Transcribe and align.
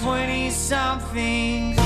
20 0.00 0.50
somethings. 0.50 1.76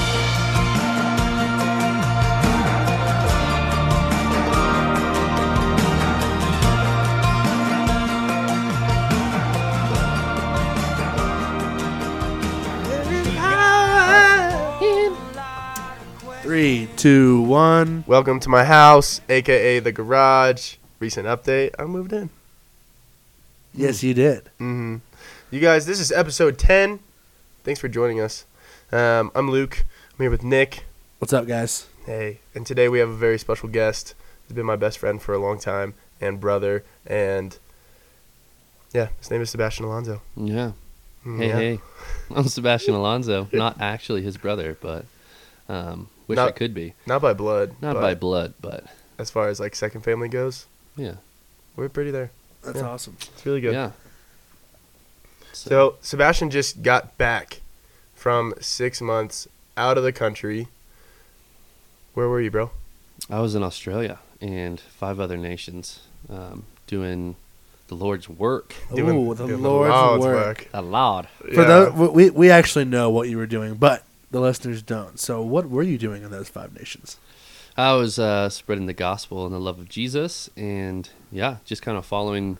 Three, 16.43 16.89
two, 16.97 17.43
one. 17.43 18.03
Welcome 18.07 18.41
to 18.41 18.49
my 18.49 18.65
house, 18.65 19.21
aka 19.29 19.79
the 19.79 19.93
garage. 19.93 20.77
Recent 20.99 21.27
update: 21.29 21.75
I 21.79 21.85
moved 21.85 22.13
in. 22.13 22.31
Yes, 23.73 24.03
you 24.03 24.15
did. 24.15 24.49
hmm 24.59 24.97
You 25.51 25.61
guys, 25.61 25.87
this 25.87 26.01
is 26.01 26.11
episode 26.11 26.59
ten. 26.59 26.99
Thanks 27.65 27.81
for 27.81 27.89
joining 27.89 28.21
us. 28.21 28.45
Um, 28.93 29.31
I'm 29.35 29.51
Luke. 29.51 29.85
I'm 30.13 30.19
here 30.19 30.31
with 30.31 30.43
Nick. 30.43 30.85
What's 31.19 31.33
up, 31.33 31.47
guys? 31.47 31.87
Hey, 32.07 32.41
and 32.55 32.67
today 32.67 32.89
we 32.89 32.99
have 32.99 33.09
a 33.09 33.15
very 33.17 33.39
special 33.39 33.69
guest. 33.69 34.15
He's 34.47 34.55
been 34.55 34.67
my 34.67 34.77
best 34.77 34.99
friend 34.99 35.21
for 35.21 35.35
a 35.35 35.39
long 35.39 35.59
time 35.59 35.95
and 36.21 36.41
brother, 36.41 36.85
and 37.07 37.57
yeah, 38.93 39.09
his 39.19 39.31
name 39.31 39.41
is 39.43 39.51
Sebastian 39.51 39.85
Alonso. 39.87 40.23
Yeah. 40.37 40.73
Mm, 41.25 41.39
Hey, 41.39 41.49
yeah. 41.49 41.57
hey. 41.57 41.79
I'm 42.35 42.49
Sebastian 42.49 42.95
Alonso. 43.01 43.49
Not 43.53 43.81
actually 43.81 44.23
his 44.23 44.37
brother, 44.37 44.77
but 44.81 45.05
um, 45.69 46.09
wish 46.27 46.39
I 46.39 46.51
could 46.51 46.75
be. 46.75 46.95
Not 47.07 47.21
by 47.23 47.35
blood, 47.35 47.75
Not 47.83 47.95
by 47.95 48.15
blood, 48.15 48.55
but 48.61 48.85
as 49.19 49.31
far 49.31 49.49
as 49.49 49.61
like 49.61 49.75
second 49.77 50.01
family 50.01 50.29
goes, 50.29 50.67
yeah. 50.97 51.15
we're 51.77 51.89
pretty 51.91 52.11
there. 52.11 52.31
That's 52.63 52.79
Yeah. 52.79 52.89
awesome. 52.89 53.17
It's 53.21 53.45
really 53.47 53.61
good. 53.61 53.75
Yeah. 53.75 53.91
So 55.53 55.97
Sebastian 56.01 56.51
just 56.51 56.83
got 56.83 57.17
back 57.19 57.61
from 58.15 58.55
six 58.61 59.01
months 59.01 59.49
out 59.77 59.97
of 59.99 60.05
the 60.05 60.13
country. 60.13 60.69
Where 62.15 62.29
were 62.29 62.41
you, 62.41 62.51
bro? 62.51 62.71
I 63.29 63.41
was 63.41 63.55
in 63.55 63.63
Australia 63.63 64.19
and 64.41 64.81
five 64.81 65.21
other 65.21 65.37
nations 65.37 66.01
um, 66.29 66.65
doing 66.87 67.37
the 67.89 67.95
Lord's 67.95 68.29
work. 68.29 68.75
Ooh, 68.93 69.35
the 69.35 69.47
doing 69.47 69.63
Lord's 69.63 70.25
work. 70.25 70.69
A 70.73 70.83
lot. 70.83 71.29
For 71.39 71.51
Yeah. 71.63 71.65
those, 71.65 72.11
we 72.13 72.31
we 72.31 72.51
actually 72.51 72.85
know 72.85 73.11
what 73.11 73.29
you 73.29 73.37
were 73.37 73.47
doing, 73.47 73.75
but 73.75 74.05
the 74.31 74.41
listeners 74.41 74.83
don't. 74.83 75.19
So, 75.19 75.43
what 75.43 75.69
were 75.69 75.83
you 75.83 75.99
doing 75.99 76.23
in 76.23 76.31
those 76.31 76.49
five 76.49 76.75
nations? 76.77 77.17
I 77.77 77.95
was 77.95 78.19
uh, 78.19 78.49
spreading 78.49 78.87
the 78.87 78.93
gospel 78.93 79.45
and 79.47 79.55
the 79.55 79.59
love 79.61 79.79
of 79.79 79.89
Jesus, 79.89 80.51
and 80.57 81.09
yeah, 81.33 81.57
just 81.65 81.83
kind 81.83 81.97
of 81.97 82.05
following 82.07 82.59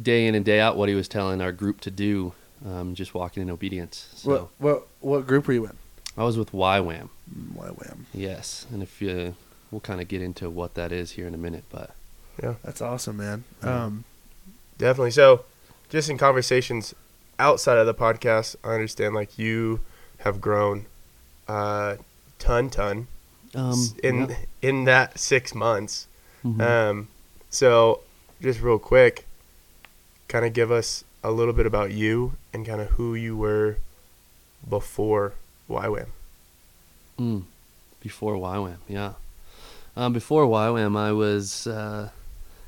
day 0.00 0.26
in 0.26 0.34
and 0.34 0.44
day 0.44 0.60
out 0.60 0.76
what 0.76 0.88
he 0.88 0.94
was 0.94 1.08
telling 1.08 1.40
our 1.40 1.52
group 1.52 1.80
to 1.82 1.90
do, 1.90 2.32
um, 2.66 2.94
just 2.94 3.14
walking 3.14 3.42
in 3.42 3.50
obedience. 3.50 4.08
So 4.16 4.30
What 4.30 4.48
what 4.58 4.88
what 5.00 5.26
group 5.26 5.46
were 5.46 5.54
you 5.54 5.66
in? 5.66 5.76
I 6.16 6.24
was 6.24 6.36
with 6.36 6.52
YWAM. 6.52 7.08
Why 7.54 7.68
wham? 7.68 8.06
Yes, 8.12 8.66
and 8.72 8.82
if 8.82 9.00
you, 9.00 9.34
we'll 9.70 9.80
kind 9.80 10.00
of 10.00 10.08
get 10.08 10.20
into 10.20 10.50
what 10.50 10.74
that 10.74 10.90
is 10.92 11.12
here 11.12 11.26
in 11.26 11.34
a 11.34 11.38
minute, 11.38 11.64
but 11.70 11.94
yeah, 12.42 12.54
That's 12.64 12.80
awesome, 12.82 13.16
man. 13.18 13.44
Yeah. 13.62 13.84
Um, 13.84 14.04
Definitely. 14.78 15.10
So, 15.12 15.44
just 15.90 16.08
in 16.08 16.16
conversations 16.18 16.94
outside 17.38 17.76
of 17.78 17.86
the 17.86 17.94
podcast, 17.94 18.56
I 18.64 18.72
understand 18.74 19.14
like 19.14 19.38
you 19.38 19.80
have 20.18 20.40
grown 20.40 20.86
a 21.48 21.98
ton, 22.38 22.70
ton 22.70 23.06
um, 23.54 23.70
s- 23.72 23.94
in 24.02 24.34
in 24.62 24.84
that 24.84 25.18
six 25.18 25.54
months. 25.54 26.06
Mhm. 26.44 26.60
Um, 26.60 27.08
so, 27.50 28.00
just 28.40 28.60
real 28.62 28.78
quick, 28.78 29.26
kind 30.30 30.46
of 30.46 30.52
give 30.52 30.70
us 30.70 31.04
a 31.24 31.30
little 31.32 31.52
bit 31.52 31.66
about 31.66 31.90
you 31.90 32.32
and 32.54 32.64
kind 32.64 32.80
of 32.80 32.90
who 32.90 33.16
you 33.16 33.36
were 33.36 33.78
before 34.66 35.34
YWAM. 35.68 36.06
Mm, 37.18 37.42
before 38.00 38.36
YWAM, 38.36 38.76
yeah. 38.88 39.14
Um, 39.96 40.12
before 40.12 40.46
YWAM, 40.46 40.96
I 40.96 41.10
was 41.10 41.66
uh, 41.66 42.10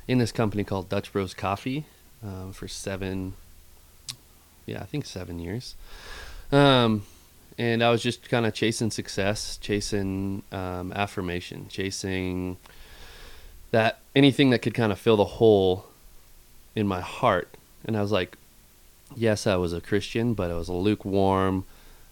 in 0.09 0.17
this 0.17 0.33
company 0.33 0.65
called 0.65 0.89
Dutch 0.89 1.13
Bros 1.13 1.33
Coffee 1.33 1.85
um, 2.21 2.51
for 2.51 2.67
seven, 2.67 3.33
yeah, 4.65 4.81
I 4.81 4.85
think 4.85 5.05
seven 5.05 5.39
years. 5.39 5.75
Um, 6.51 7.05
and 7.57 7.81
I 7.81 7.91
was 7.91 8.03
just 8.03 8.29
kind 8.29 8.45
of 8.45 8.53
chasing 8.53 8.91
success, 8.91 9.57
chasing 9.57 10.43
um, 10.51 10.91
affirmation, 10.91 11.67
chasing 11.69 12.57
that 13.71 13.99
anything 14.13 14.49
that 14.49 14.59
could 14.59 14.73
kind 14.73 14.91
of 14.91 14.99
fill 14.99 15.15
the 15.15 15.23
hole 15.23 15.87
in 16.75 16.87
my 16.87 17.01
heart. 17.01 17.49
And 17.85 17.97
I 17.97 18.01
was 18.01 18.11
like, 18.11 18.37
yes, 19.15 19.45
I 19.47 19.55
was 19.55 19.73
a 19.73 19.81
Christian, 19.81 20.33
but 20.33 20.51
I 20.51 20.55
was 20.55 20.69
a 20.69 20.73
lukewarm, 20.73 21.65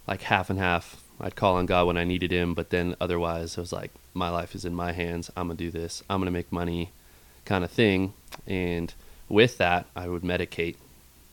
like 0.08 0.22
half 0.22 0.50
and 0.50 0.60
half. 0.60 1.02
I'd 1.20 1.36
call 1.36 1.56
on 1.56 1.68
God 1.68 1.88
when 1.88 1.98
I 1.98 2.04
needed 2.04 2.32
Him, 2.32 2.54
but 2.54 2.72
then 2.72 2.96
otherwise, 3.00 3.58
I 3.58 3.62
was 3.62 3.72
like, 3.72 3.92
my 4.14 4.30
life 4.30 4.56
is 4.56 4.66
in 4.66 4.74
my 4.74 4.92
hands. 4.92 5.30
I'm 5.38 5.48
gonna 5.48 5.58
do 5.58 5.72
this. 5.72 6.04
I'm 6.10 6.20
gonna 6.20 6.32
make 6.32 6.52
money, 6.52 6.92
kind 7.46 7.64
of 7.64 7.72
thing. 7.72 8.14
And 8.48 8.94
with 9.30 9.58
that, 9.60 9.86
I 9.96 10.08
would 10.08 10.24
medicate 10.24 10.76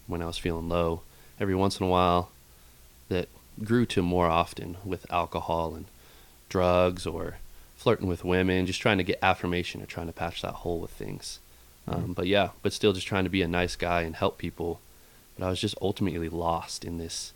when 0.07 0.23
I 0.23 0.27
was 0.27 0.39
feeling 0.39 0.69
low. 0.69 1.03
Every 1.41 1.55
once 1.55 1.81
in 1.81 1.87
a 1.87 1.89
while, 1.89 2.31
that 3.09 3.29
grew 3.65 3.87
to 3.87 4.03
more 4.03 4.27
often 4.27 4.77
with 4.85 5.11
alcohol 5.11 5.75
and 5.75 5.87
drugs 6.49 7.07
or 7.07 7.37
flirting 7.77 8.09
with 8.09 8.25
women, 8.25 8.67
just 8.67 8.81
trying 8.81 8.99
to 8.99 9.05
get 9.05 9.19
affirmation 9.23 9.83
or 9.83 9.87
trying 9.87 10.07
to 10.07 10.13
patch 10.13 10.43
that 10.43 10.53
hole 10.53 10.81
with 10.81 10.91
things. 10.91 11.39
Um, 11.91 12.13
but 12.13 12.27
yeah, 12.27 12.51
but 12.63 12.73
still 12.73 12.93
just 12.93 13.07
trying 13.07 13.25
to 13.25 13.31
be 13.31 13.43
a 13.43 13.49
nice 13.49 13.75
guy 13.77 14.03
and 14.03 14.15
help 14.15 14.39
people. 14.39 14.81
But 15.39 15.47
I 15.47 15.51
was 15.51 15.61
just 15.61 15.75
ultimately 15.81 16.29
lost 16.29 16.85
in 16.85 16.99
this, 16.99 17.33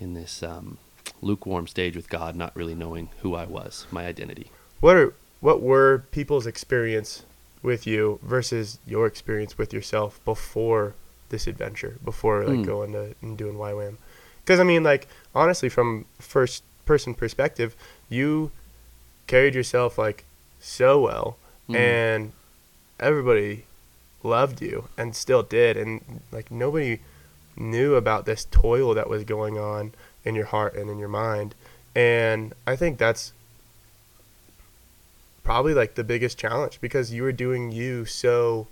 in 0.00 0.14
this 0.14 0.42
um, 0.42 0.78
lukewarm 1.20 1.66
stage 1.66 1.96
with 1.96 2.08
God, 2.08 2.36
not 2.36 2.54
really 2.56 2.74
knowing 2.74 3.08
who 3.20 3.34
I 3.34 3.44
was, 3.46 3.86
my 3.90 4.06
identity. 4.06 4.50
What 4.80 4.96
are 4.96 5.14
what 5.40 5.60
were 5.62 6.04
people's 6.12 6.46
experience 6.46 7.24
with 7.62 7.86
you 7.86 8.18
versus 8.22 8.78
your 8.86 9.06
experience 9.06 9.56
with 9.58 9.72
yourself 9.72 10.20
before 10.24 10.94
this 11.30 11.46
adventure, 11.46 11.98
before 12.04 12.44
like 12.44 12.58
Hmm. 12.58 12.62
going 12.64 12.92
to 12.92 13.14
and 13.22 13.38
doing 13.38 13.54
YWAM? 13.56 13.96
Because 14.44 14.58
I 14.60 14.64
mean, 14.64 14.82
like 14.82 15.06
honestly, 15.34 15.68
from 15.68 16.04
first 16.18 16.62
person 16.84 17.14
perspective, 17.14 17.74
you 18.08 18.50
carried 19.28 19.54
yourself 19.54 19.96
like 19.98 20.24
so 20.60 21.00
well, 21.00 21.36
Mhm. 21.68 21.76
and 21.76 22.32
everybody 23.02 23.64
loved 24.22 24.62
you 24.62 24.88
and 24.96 25.14
still 25.14 25.42
did, 25.42 25.76
and 25.76 26.20
like 26.30 26.50
nobody 26.50 27.00
knew 27.56 27.94
about 27.96 28.24
this 28.24 28.46
toil 28.50 28.94
that 28.94 29.08
was 29.10 29.24
going 29.24 29.58
on 29.58 29.92
in 30.24 30.34
your 30.34 30.46
heart 30.46 30.74
and 30.74 30.88
in 30.88 30.98
your 30.98 31.08
mind, 31.08 31.54
and 31.94 32.54
I 32.66 32.76
think 32.76 32.98
that's 32.98 33.32
probably 35.42 35.74
like 35.74 35.94
the 35.96 36.04
biggest 36.04 36.38
challenge 36.38 36.78
because 36.80 37.12
you 37.12 37.22
were 37.24 37.32
doing 37.32 37.72
you 37.72 38.04
so 38.04 38.68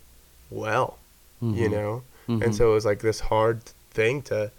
well, 0.50 0.98
you 1.40 1.68
Mhm. 1.68 1.70
know? 1.70 2.02
Mhm. 2.28 2.42
And 2.44 2.54
so 2.54 2.70
it 2.70 2.74
was 2.74 2.84
like 2.86 3.00
this 3.00 3.20
hard 3.20 3.64
thing 3.90 4.22
to, 4.22 4.52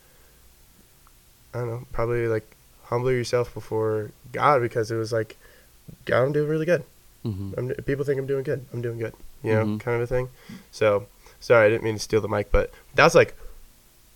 I 1.54 1.60
don't 1.60 1.68
know, 1.70 1.86
probably 1.94 2.28
like 2.28 2.56
humble 2.86 3.12
yourself 3.12 3.54
before 3.54 4.12
God 4.34 4.62
because 4.62 4.92
it 4.92 4.98
was 4.98 5.14
like, 5.14 5.38
God, 6.06 6.24
I'm 6.24 6.32
doing 6.34 6.50
really 6.50 6.66
good. 6.66 6.84
Mhm. 7.26 7.58
I'm, 7.58 7.70
people 7.86 8.04
think 8.06 8.20
I'm 8.20 8.26
doing 8.28 8.44
good. 8.44 8.66
I'm 8.74 8.82
doing 8.82 8.98
good, 8.98 9.14
you 9.44 9.54
know, 9.54 9.66
Mhm. 9.66 9.80
kind 9.80 9.96
of 9.96 10.02
a 10.02 10.08
thing. 10.08 10.30
So, 10.72 11.08
sorry, 11.40 11.68
I 11.68 11.70
didn't 11.70 11.84
mean 11.84 11.96
to 11.96 12.00
steal 12.00 12.22
the 12.22 12.28
mic, 12.28 12.52
but 12.52 12.72
that's 12.96 13.14
like 13.16 13.36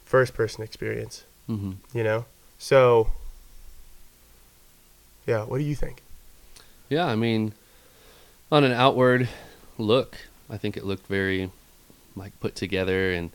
first 0.06 0.34
person 0.34 0.64
experience, 0.64 1.24
Mhm. 1.50 1.76
you 1.94 2.04
know? 2.04 2.26
So, 2.58 3.12
yeah, 5.28 5.44
what 5.44 5.58
do 5.58 5.64
you 5.64 5.76
think? 5.76 6.02
Yeah, 6.90 7.06
I 7.06 7.16
mean, 7.16 7.54
on 8.52 8.64
an 8.64 8.72
outward 8.72 9.28
look, 9.78 10.18
I 10.50 10.58
think 10.58 10.78
it 10.78 10.86
looked 10.86 11.08
very 11.08 11.52
like 12.16 12.40
put 12.40 12.56
together 12.56 13.12
and 13.12 13.32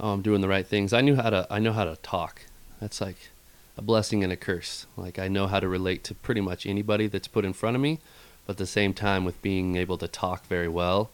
oh, 0.00 0.12
I'm 0.12 0.22
doing 0.22 0.40
the 0.40 0.48
right 0.48 0.66
things. 0.66 0.92
I 0.92 1.00
knew 1.02 1.16
how 1.16 1.30
to 1.30 1.46
I 1.50 1.58
know 1.58 1.72
how 1.72 1.84
to 1.84 1.96
talk. 1.96 2.42
That's 2.80 3.00
like 3.00 3.16
a 3.76 3.82
blessing 3.82 4.22
and 4.22 4.32
a 4.32 4.36
curse. 4.36 4.86
Like 4.96 5.18
I 5.18 5.28
know 5.28 5.46
how 5.48 5.60
to 5.60 5.68
relate 5.68 6.04
to 6.04 6.14
pretty 6.14 6.40
much 6.40 6.66
anybody 6.66 7.06
that's 7.08 7.28
put 7.28 7.44
in 7.44 7.52
front 7.52 7.74
of 7.76 7.82
me, 7.82 7.98
but 8.46 8.52
at 8.52 8.58
the 8.58 8.66
same 8.66 8.94
time 8.94 9.24
with 9.24 9.40
being 9.42 9.76
able 9.76 9.98
to 9.98 10.08
talk 10.08 10.46
very 10.46 10.68
well, 10.68 11.10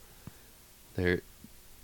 there 0.97 1.23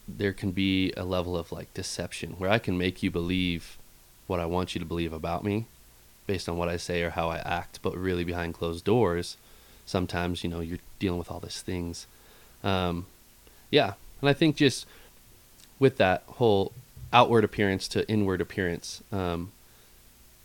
there 0.08 0.32
can 0.32 0.52
be 0.52 0.93
a 0.96 1.04
level 1.04 1.37
of 1.37 1.50
like 1.50 1.72
deception 1.75 2.32
where 2.38 2.50
I 2.50 2.58
can 2.58 2.78
make 2.78 3.02
you 3.02 3.10
believe 3.10 3.76
what 4.26 4.38
I 4.38 4.46
want 4.46 4.75
you 4.75 4.78
to 4.78 4.87
believe 4.87 5.12
about 5.12 5.44
me 5.44 5.66
based 6.26 6.48
on 6.48 6.56
what 6.56 6.69
I 6.69 6.76
say 6.76 7.02
or 7.02 7.10
how 7.10 7.28
I 7.28 7.38
act, 7.38 7.81
but 7.82 7.96
really 7.96 8.25
behind 8.25 8.54
closed 8.54 8.84
doors, 8.84 9.37
sometimes 9.84 10.43
you 10.43 10.50
know 10.50 10.60
you're 10.60 10.78
dealing 10.98 11.19
with 11.19 11.31
all 11.31 11.40
these 11.40 11.60
things. 11.60 12.06
Um, 12.64 13.06
yeah, 13.70 13.94
and 14.20 14.28
I 14.28 14.32
think 14.32 14.56
just 14.56 14.87
with 15.78 15.96
that 15.99 16.22
whole 16.26 16.72
outward 17.12 17.44
appearance 17.44 17.87
to 17.88 18.08
inward 18.08 18.40
appearance, 18.40 19.02
um, 19.12 19.52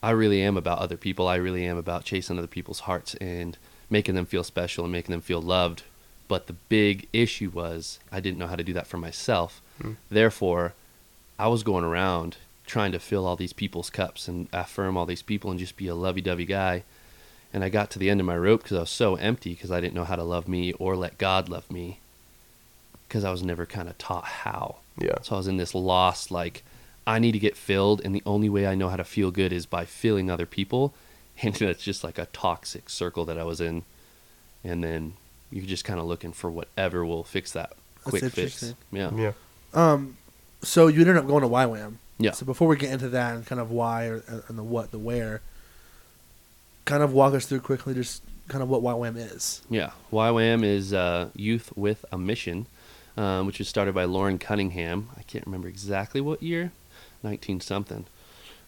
I 0.04 0.12
really 0.12 0.42
am 0.42 0.58
about 0.58 0.80
other 0.80 0.98
people. 0.98 1.28
I 1.28 1.36
really 1.36 1.66
am 1.66 1.78
about 1.78 2.06
chasing 2.06 2.38
other 2.38 2.48
people's 2.48 2.82
hearts 2.82 3.16
and 3.16 3.58
making 3.92 4.16
them 4.16 4.26
feel 4.26 4.44
special 4.44 4.86
and 4.86 4.92
making 4.92 5.12
them 5.12 5.22
feel 5.22 5.42
loved. 5.42 5.84
But 6.28 6.48
the 6.48 6.54
big 6.54 7.08
issue 7.14 7.52
was 7.54 8.00
I 8.12 8.20
didn't 8.20 8.40
know 8.40 8.48
how 8.48 8.56
to 8.56 8.64
do 8.64 8.74
that 8.74 8.88
for 8.88 8.98
myself. 8.98 9.62
Hmm. 9.80 9.94
Therefore, 10.10 10.74
I 11.38 11.48
was 11.48 11.62
going 11.62 11.84
around 11.84 12.38
trying 12.66 12.94
to 12.94 13.00
fill 13.00 13.28
all 13.28 13.36
these 13.36 13.54
people's 13.54 13.90
cups 13.90 14.28
and 14.28 14.48
affirm 14.54 14.96
all 14.96 15.06
these 15.06 15.22
people 15.22 15.52
and 15.52 15.60
just 15.60 15.76
be 15.76 15.88
a 15.88 15.96
lovey-dovey 15.96 16.46
guy. 16.46 16.84
And 17.54 17.64
I 17.64 17.70
got 17.70 17.92
to 17.92 18.00
the 18.00 18.10
end 18.10 18.22
of 18.22 18.26
my 18.26 18.38
rope 18.38 18.64
because 18.64 18.78
I 18.78 18.82
was 18.82 18.90
so 18.90 19.16
empty 19.16 19.54
because 19.54 19.72
I 19.72 19.82
didn't 19.82 19.94
know 19.94 20.06
how 20.06 20.16
to 20.16 20.24
love 20.24 20.48
me 20.48 20.72
or 20.74 20.96
let 20.96 21.18
God 21.18 21.50
love 21.50 21.70
me 21.70 22.00
because 23.08 23.26
I 23.26 23.32
was 23.32 23.44
never 23.44 23.66
kind 23.66 23.90
of 23.90 23.98
taught 23.98 24.24
how. 24.24 24.78
Yeah. 24.98 25.16
So 25.22 25.36
I 25.36 25.38
was 25.40 25.48
in 25.48 25.58
this 25.58 25.76
lost, 25.76 26.32
like, 26.32 26.64
I 27.06 27.20
need 27.20 27.34
to 27.34 27.40
get 27.40 27.58
filled, 27.58 28.00
and 28.06 28.16
the 28.16 28.24
only 28.26 28.48
way 28.48 28.66
I 28.66 28.76
know 28.76 28.88
how 28.88 28.96
to 28.96 29.04
feel 29.04 29.32
good 29.32 29.52
is 29.52 29.66
by 29.66 29.84
filling 29.84 30.30
other 30.30 30.46
people. 30.46 30.94
And 31.44 31.60
it's 31.60 31.84
just 31.84 32.04
like 32.04 32.20
a 32.20 32.28
toxic 32.28 32.88
circle 32.90 33.26
that 33.26 33.38
I 33.38 33.44
was 33.44 33.60
in. 33.60 33.84
And 34.64 34.84
then 34.84 35.14
you're 35.50 35.66
just 35.66 35.86
kind 35.86 36.00
of 36.00 36.06
looking 36.06 36.34
for 36.34 36.52
whatever 36.52 37.04
will 37.04 37.24
fix 37.24 37.52
that 37.54 37.74
quick 38.04 38.24
fix. 38.32 38.76
Yeah. 38.92 39.12
Yeah. 39.16 39.32
Um, 39.74 40.18
so 40.62 40.88
you 40.88 41.02
ended 41.02 41.18
up 41.18 41.28
going 41.28 41.42
to 41.42 41.50
YWAM. 41.50 41.96
Yeah. 42.20 42.32
So 42.32 42.46
before 42.46 42.68
we 42.68 42.78
get 42.78 42.92
into 42.92 43.10
that 43.10 43.36
and 43.36 43.46
kind 43.46 43.60
of 43.60 43.72
why 43.72 44.06
or, 44.06 44.24
and 44.48 44.58
the 44.58 44.64
what, 44.64 44.92
the 44.92 45.00
where, 45.00 45.42
kind 46.86 47.02
of 47.02 47.14
walk 47.14 47.34
us 47.34 47.46
through 47.46 47.62
quickly 47.62 47.94
just 47.94 48.22
kind 48.48 48.62
of 48.62 48.70
what 48.70 48.82
YWAM 48.82 49.16
is. 49.18 49.62
Yeah, 49.70 49.92
YWAM 50.12 50.64
is 50.64 50.94
uh, 50.94 51.30
Youth 51.36 51.72
with 51.76 52.06
a 52.12 52.18
Mission, 52.18 52.68
um, 53.18 53.48
which 53.48 53.60
was 53.60 53.68
started 53.68 53.96
by 53.96 54.06
Loren 54.06 54.38
Cunningham. 54.38 55.10
I 55.18 55.24
can't 55.24 55.46
remember 55.46 55.68
exactly 55.68 56.22
what 56.22 56.44
year, 56.44 56.72
19 57.24 57.62
something. 57.62 58.06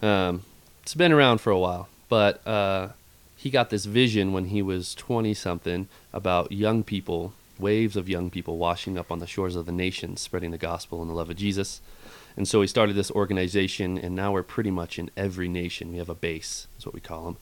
Um, 0.02 0.44
it's 0.82 0.96
been 0.96 1.12
around 1.12 1.40
for 1.40 1.52
a 1.52 1.60
while, 1.60 1.90
but 2.14 2.46
uh, 2.48 2.90
he 3.36 3.50
got 3.50 3.72
this 3.72 3.86
vision 3.86 4.34
when 4.34 4.46
he 4.46 4.62
was 4.62 4.94
20 4.94 5.34
something 5.34 5.88
about 6.14 6.52
young 6.52 6.84
people, 6.84 7.34
waves 7.58 7.96
of 7.96 8.08
young 8.08 8.30
people 8.30 8.58
washing 8.58 9.00
up 9.00 9.12
on 9.12 9.18
the 9.18 9.26
shores 9.26 9.56
of 9.56 9.66
the 9.66 9.72
nations, 9.72 10.22
spreading 10.22 10.52
the 10.52 10.60
gospel 10.60 11.02
and 11.02 11.10
the 11.10 11.16
love 11.16 11.32
of 11.32 11.38
Jesus. 11.38 11.82
And 12.38 12.48
so 12.48 12.62
he 12.62 12.68
started 12.68 12.96
this 12.96 13.10
organization, 13.10 13.98
and 13.98 14.16
now 14.16 14.32
we're 14.32 14.44
pretty 14.44 14.70
much 14.70 15.00
in 15.00 15.10
every 15.18 15.48
nation. 15.48 15.92
We 15.92 15.98
have 15.98 16.08
a 16.08 16.14
base, 16.14 16.68
is 16.78 16.86
what 16.86 16.94
we 16.94 17.02
call 17.02 17.24
them 17.26 17.38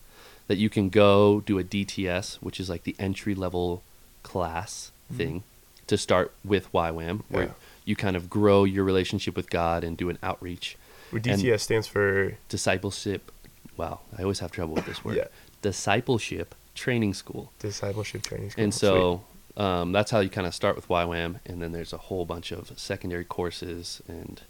that 0.48 0.58
you 0.58 0.70
can 0.70 0.88
go 0.88 1.42
do 1.42 1.60
a 1.60 1.64
DTS, 1.66 2.36
which 2.36 2.58
is 2.62 2.70
like 2.70 2.84
the 2.84 2.96
entry 2.98 3.36
level 3.36 3.84
class 4.24 4.92
thing 5.12 5.44
to 5.88 5.98
start 5.98 6.32
with 6.46 6.72
YWAM, 6.72 7.24
where 7.28 7.44
Yeah. 7.44 7.52
you 7.84 7.98
kind 7.98 8.16
of 8.16 8.30
grow 8.30 8.64
your 8.64 8.86
relationship 8.86 9.36
with 9.36 9.50
God 9.50 9.84
and 9.84 9.98
do 9.98 10.10
an 10.10 10.18
outreach. 10.24 10.78
Where 11.10 11.22
And- 11.26 11.42
DTS 11.42 11.62
stands 11.62 11.88
for 11.88 12.38
Discipleship, 12.48 13.32
wow, 13.78 14.00
I 14.18 14.22
always 14.24 14.40
have 14.40 14.52
trouble 14.52 14.74
with 14.76 14.86
this 14.86 15.04
word. 15.04 15.16
Yeah. 15.22 15.28
Discipleship 15.62 16.56
Training 16.76 17.14
School. 17.14 17.52
Discipleship 17.60 18.24
Training 18.24 18.50
School. 18.50 18.64
And 18.64 18.74
so 18.74 19.22
um, 19.58 19.92
that's 19.92 20.10
how 20.12 20.20
you 20.22 20.30
kind 20.30 20.48
of 20.48 20.56
start 20.56 20.76
with 20.76 20.88
YWAM, 20.88 21.40
and 21.46 21.62
then 21.62 21.72
there's 21.72 21.94
a 21.94 21.98
whole 21.98 22.26
bunch 22.26 22.52
of 22.52 22.72
secondary 22.80 23.24
courses 23.26 24.02
and, 24.08 24.42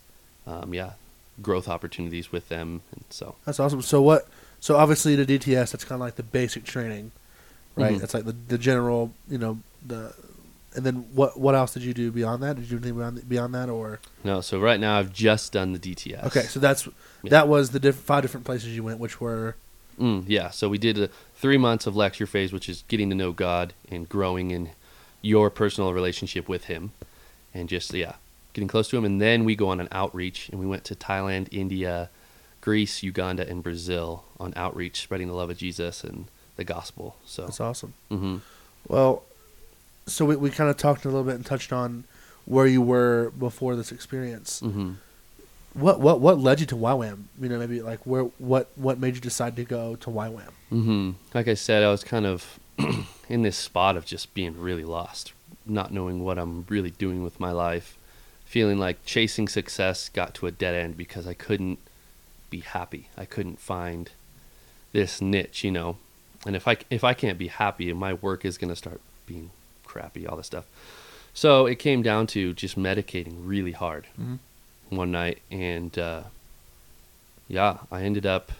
um, 0.47 0.73
yeah, 0.73 0.91
growth 1.41 1.67
opportunities 1.67 2.31
with 2.31 2.47
them. 2.49 2.81
And 2.93 3.03
so, 3.09 3.35
That's 3.45 3.59
awesome. 3.59 3.81
So 3.81 4.01
what? 4.01 4.27
So 4.59 4.77
obviously 4.77 5.15
the 5.15 5.25
DTS, 5.25 5.71
that's 5.71 5.83
kind 5.83 5.99
of 5.99 6.05
like 6.05 6.15
the 6.15 6.23
basic 6.23 6.63
training, 6.63 7.11
right? 7.75 7.95
Mhm. 7.95 7.99
That's 7.99 8.13
like 8.13 8.25
the, 8.25 8.35
the 8.47 8.57
general, 8.57 9.11
you 9.29 9.37
know, 9.37 9.59
the. 9.85 10.13
And 10.75 10.85
then 10.85 11.05
what? 11.13 11.37
What 11.39 11.53
else 11.55 11.73
did 11.73 11.83
you 11.83 11.93
do 11.93 12.11
beyond 12.11 12.41
that? 12.43 12.55
Did 12.55 12.71
you 12.71 12.77
do 12.79 12.87
anything 12.87 12.95
beyond, 12.97 13.29
beyond 13.29 13.55
that, 13.55 13.69
or 13.69 13.99
no, 14.23 14.39
so 14.41 14.59
right 14.59 14.79
now 14.79 14.97
I've 14.99 15.11
just 15.11 15.51
done 15.51 15.73
the 15.73 15.79
DTS. 15.79 16.23
okay? 16.27 16.43
So 16.43 16.59
that's 16.59 16.87
Yeah. 17.23 17.29
that 17.31 17.47
was 17.47 17.71
the 17.71 17.79
diff- 17.79 17.95
five 17.97 18.21
different 18.23 18.45
places 18.45 18.75
you 18.75 18.83
went, 18.83 18.99
which 18.99 19.19
were 19.19 19.55
Mm, 19.99 20.23
yeah, 20.27 20.49
so 20.49 20.67
we 20.69 20.77
did 20.79 20.97
a 20.97 21.09
three 21.35 21.57
months 21.57 21.85
of 21.85 21.95
lecture 21.95 22.25
phase, 22.25 22.51
which 22.53 22.67
is 22.69 22.83
getting 22.87 23.09
to 23.09 23.15
know 23.15 23.31
God 23.33 23.73
and 23.89 24.07
growing 24.09 24.49
in 24.49 24.69
your 25.21 25.49
personal 25.51 25.93
relationship 25.93 26.47
with 26.49 26.63
Him, 26.65 26.91
and 27.53 27.67
just 27.69 27.93
yeah, 27.93 28.13
getting 28.53 28.69
close 28.69 28.87
to 28.89 28.97
Him. 28.97 29.05
And 29.05 29.21
then 29.21 29.43
we 29.45 29.55
go 29.55 29.67
on 29.67 29.79
an 29.81 29.89
outreach, 29.91 30.47
and 30.49 30.59
we 30.59 30.65
went 30.65 30.85
to 30.85 30.95
Thailand, 30.95 31.49
India, 31.51 32.09
Greece, 32.61 33.03
Uganda, 33.03 33.47
and 33.47 33.61
Brazil 33.61 34.23
on 34.39 34.53
outreach, 34.55 35.01
spreading 35.01 35.27
the 35.27 35.33
love 35.33 35.49
of 35.51 35.57
Jesus 35.57 36.03
and 36.03 36.25
the 36.55 36.63
gospel. 36.63 37.17
So, 37.25 37.43
that's 37.43 37.59
awesome. 37.59 37.93
hmm 38.09 38.37
Well, 38.87 39.23
so 40.11 40.25
we 40.25 40.35
we 40.35 40.49
kind 40.49 40.69
of 40.69 40.77
talked 40.77 41.05
a 41.05 41.07
little 41.09 41.23
bit 41.23 41.35
and 41.35 41.45
touched 41.45 41.71
on 41.73 42.03
where 42.45 42.65
you 42.67 42.81
were 42.81 43.31
before 43.37 43.75
this 43.75 43.91
experience. 43.91 44.59
hmm 44.59 44.93
What 45.73 45.99
what 45.99 46.19
what 46.19 46.39
led 46.39 46.59
you 46.59 46.65
to 46.67 46.75
YWAM? 46.75 47.23
You 47.39 47.49
know, 47.49 47.59
maybe 47.59 47.81
like 47.81 47.99
where 48.05 48.23
what 48.39 48.69
what 48.75 48.99
made 48.99 49.15
you 49.15 49.21
decide 49.21 49.55
to 49.55 49.63
go 49.63 49.95
to 49.97 50.09
YWAM? 50.09 50.51
hmm 50.69 51.11
Like 51.33 51.47
I 51.47 51.53
said, 51.55 51.83
I 51.83 51.89
was 51.91 52.03
kind 52.03 52.25
of 52.25 52.59
in 53.29 53.41
this 53.43 53.57
spot 53.57 53.95
of 53.97 54.05
just 54.05 54.33
being 54.33 54.59
really 54.59 54.83
lost, 54.83 55.33
not 55.65 55.93
knowing 55.93 56.23
what 56.23 56.37
I'm 56.37 56.65
really 56.69 56.91
doing 56.91 57.23
with 57.23 57.39
my 57.39 57.51
life, 57.51 57.97
feeling 58.45 58.79
like 58.79 59.05
chasing 59.05 59.47
success 59.47 60.09
got 60.09 60.33
to 60.35 60.47
a 60.47 60.51
dead 60.51 60.75
end 60.75 60.97
because 60.97 61.27
I 61.27 61.33
couldn't 61.33 61.79
be 62.49 62.59
happy. 62.59 63.07
I 63.17 63.25
couldn't 63.25 63.59
find 63.59 64.09
this 64.91 65.21
niche, 65.21 65.63
you 65.63 65.71
know. 65.71 65.97
And 66.45 66.55
if 66.55 66.67
I 66.67 66.77
if 66.89 67.03
I 67.03 67.13
can't 67.13 67.37
be 67.37 67.47
happy, 67.47 67.93
my 67.93 68.13
work 68.13 68.43
is 68.43 68.57
going 68.57 68.69
to 68.69 68.75
start 68.75 68.99
being 69.25 69.51
crappy, 69.91 70.25
all 70.27 70.37
this 70.37 70.47
stuff. 70.47 70.65
So 71.33 71.65
it 71.65 71.75
came 71.79 72.01
down 72.01 72.27
to 72.27 72.53
just 72.53 72.77
medicating 72.77 73.35
really 73.43 73.71
hard 73.73 74.07
Mhm. 74.19 74.39
one 74.89 75.11
night, 75.11 75.39
and 75.49 75.97
uh, 75.97 76.23
yeah, 77.47 77.79
I 77.91 78.03
ended 78.03 78.25
up 78.25 78.51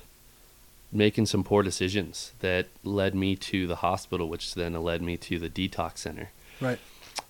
making 0.92 1.26
some 1.26 1.44
poor 1.44 1.64
decisions 1.64 2.32
that 2.40 2.68
led 2.84 3.16
me 3.16 3.36
to 3.38 3.66
the 3.68 3.78
hospital, 3.78 4.28
which 4.28 4.54
then 4.56 4.74
led 4.74 5.02
me 5.02 5.16
to 5.18 5.40
the 5.40 5.50
detox 5.50 6.00
center, 6.00 6.30
Right. 6.60 6.80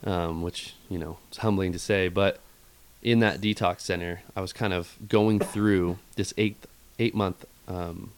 um, 0.03 0.41
which 0.41 0.73
you 0.89 0.97
know 0.97 1.17
it's 1.29 1.37
humbling 1.39 1.71
to 1.73 1.79
say, 1.79 2.07
but 2.07 2.39
in 3.03 3.19
that 3.19 3.41
detox 3.41 3.81
center, 3.81 4.21
I 4.35 4.41
was 4.41 4.53
kind 4.53 4.73
of 4.73 4.95
going 5.07 5.39
through 5.39 5.97
this 6.15 6.33
eight 6.37 6.57
eight 6.99 7.15
month 7.15 7.45
um, 7.67 8.11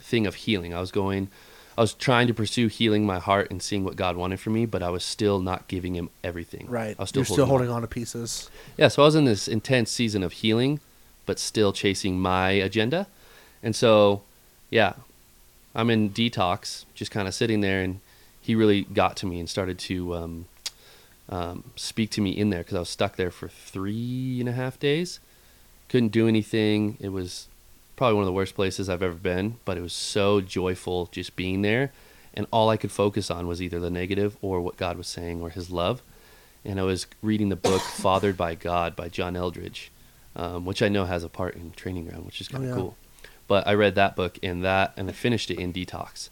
thing 0.00 0.26
of 0.26 0.34
healing. 0.36 0.72
I 0.74 0.80
was 0.80 0.90
going, 0.92 1.28
I 1.76 1.82
was 1.82 1.92
trying 1.92 2.26
to 2.28 2.34
pursue 2.34 2.68
healing 2.68 3.04
my 3.04 3.18
heart 3.18 3.50
and 3.50 3.62
seeing 3.62 3.84
what 3.84 3.96
God 3.96 4.16
wanted 4.16 4.40
for 4.40 4.50
me, 4.50 4.64
but 4.64 4.82
I 4.82 4.88
was 4.88 5.04
still 5.04 5.40
not 5.40 5.68
giving 5.68 5.94
Him 5.94 6.08
everything. 6.24 6.66
Right. 6.68 6.96
I 6.98 7.02
was 7.02 7.10
still 7.10 7.20
You're 7.20 7.26
still 7.26 7.46
holding 7.46 7.68
holding 7.68 7.76
on 7.76 7.82
to 7.82 7.88
pieces. 7.88 8.50
yeah, 8.76 8.88
so 8.88 9.02
I 9.02 9.06
was 9.06 9.14
in 9.14 9.26
this 9.26 9.46
intense 9.46 9.90
season 9.90 10.22
of 10.22 10.32
healing, 10.32 10.80
but 11.26 11.38
still 11.38 11.72
chasing 11.72 12.18
my 12.18 12.50
agenda. 12.50 13.06
And 13.62 13.76
so, 13.76 14.22
yeah, 14.70 14.94
I'm 15.74 15.90
in 15.90 16.10
detox, 16.10 16.86
just 16.94 17.10
kind 17.10 17.28
of 17.28 17.34
sitting 17.34 17.60
there, 17.60 17.82
and 17.82 18.00
he 18.40 18.54
really 18.54 18.82
got 18.82 19.16
to 19.18 19.26
me 19.26 19.38
and 19.38 19.48
started 19.48 19.78
to 19.80 20.14
um, 20.14 20.44
um, 21.28 21.64
speak 21.76 22.10
to 22.12 22.20
me 22.20 22.30
in 22.30 22.50
there 22.50 22.60
because 22.60 22.76
I 22.76 22.80
was 22.80 22.88
stuck 22.88 23.16
there 23.16 23.30
for 23.30 23.48
three 23.48 24.38
and 24.40 24.48
a 24.48 24.52
half 24.52 24.78
days. 24.78 25.20
Couldn't 25.88 26.08
do 26.08 26.26
anything. 26.26 26.96
It 27.00 27.10
was 27.10 27.48
probably 27.96 28.14
one 28.14 28.22
of 28.22 28.26
the 28.26 28.32
worst 28.32 28.54
places 28.54 28.88
I've 28.88 29.02
ever 29.02 29.14
been, 29.14 29.56
but 29.64 29.76
it 29.76 29.80
was 29.82 29.92
so 29.92 30.40
joyful 30.40 31.08
just 31.12 31.34
being 31.36 31.62
there. 31.62 31.92
And 32.34 32.46
all 32.52 32.68
I 32.68 32.76
could 32.76 32.92
focus 32.92 33.30
on 33.30 33.46
was 33.46 33.62
either 33.62 33.80
the 33.80 33.90
negative 33.90 34.36
or 34.42 34.60
what 34.60 34.76
God 34.76 34.98
was 34.98 35.06
saying 35.06 35.40
or 35.40 35.50
his 35.50 35.70
love 35.70 36.02
and 36.64 36.80
I 36.80 36.82
was 36.82 37.06
reading 37.22 37.48
the 37.48 37.54
book 37.56 37.80
Fathered 38.02 38.36
by 38.36 38.56
God 38.56 38.96
by 38.96 39.08
John 39.08 39.34
Eldredge, 39.36 39.88
um, 40.34 40.64
which 40.64 40.82
I 40.82 40.88
know 40.88 41.04
has 41.04 41.22
a 41.22 41.28
part 41.28 41.54
in 41.54 41.70
Training 41.70 42.06
Ground, 42.08 42.26
which 42.26 42.40
is 42.40 42.48
kind 42.48 42.64
Oh, 42.64 42.66
of 42.66 42.68
yeah. 42.70 42.74
cool. 42.82 42.96
But 43.46 43.66
I 43.68 43.74
read 43.74 43.94
that 43.94 44.16
book 44.16 44.36
and 44.42 44.64
that, 44.64 44.92
and 44.96 45.08
I 45.08 45.12
finished 45.12 45.48
it 45.52 45.60
in 45.60 45.72
detox. 45.72 46.28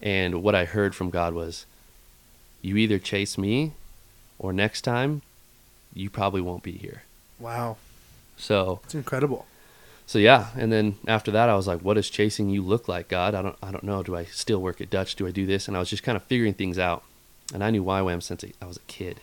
And 0.00 0.42
what 0.42 0.54
I 0.54 0.64
heard 0.64 0.94
from 0.94 1.10
God 1.10 1.34
was, 1.34 1.66
"You 2.62 2.78
either 2.78 2.98
chase 2.98 3.36
me, 3.36 3.72
or 4.38 4.54
next 4.54 4.82
time, 4.82 5.20
you 5.92 6.08
probably 6.08 6.40
won't 6.40 6.62
be 6.62 6.72
here." 6.72 7.02
Wow. 7.38 7.76
So, 8.38 8.80
It's 8.84 8.94
incredible. 8.94 9.44
So 10.08 10.18
yeah. 10.18 10.46
And 10.56 10.72
then 10.72 10.96
after 11.06 11.30
that, 11.32 11.50
I 11.50 11.54
was 11.54 11.66
like, 11.66 11.80
"What 11.82 11.94
does 11.94 12.08
chasing 12.08 12.48
you 12.48 12.62
look 12.62 12.88
like, 12.88 13.08
God? 13.08 13.34
I 13.34 13.42
don't, 13.42 13.56
I 13.62 13.70
don't 13.70 13.84
know. 13.84 14.02
Do 14.02 14.16
I 14.16 14.24
still 14.24 14.58
work 14.58 14.80
at 14.80 14.88
Dutch? 14.88 15.14
Do 15.16 15.26
I 15.26 15.30
do 15.30 15.44
this?" 15.44 15.68
And 15.68 15.76
I 15.76 15.80
was 15.80 15.90
just 15.90 16.02
kind 16.02 16.16
of 16.16 16.22
figuring 16.22 16.54
things 16.54 16.78
out. 16.78 17.04
And 17.52 17.62
I 17.62 17.68
knew 17.68 17.84
YWAM 17.84 18.22
since 18.22 18.42
I 18.42 18.64
was 18.64 18.78
a 18.78 18.86
kid. 18.88 19.20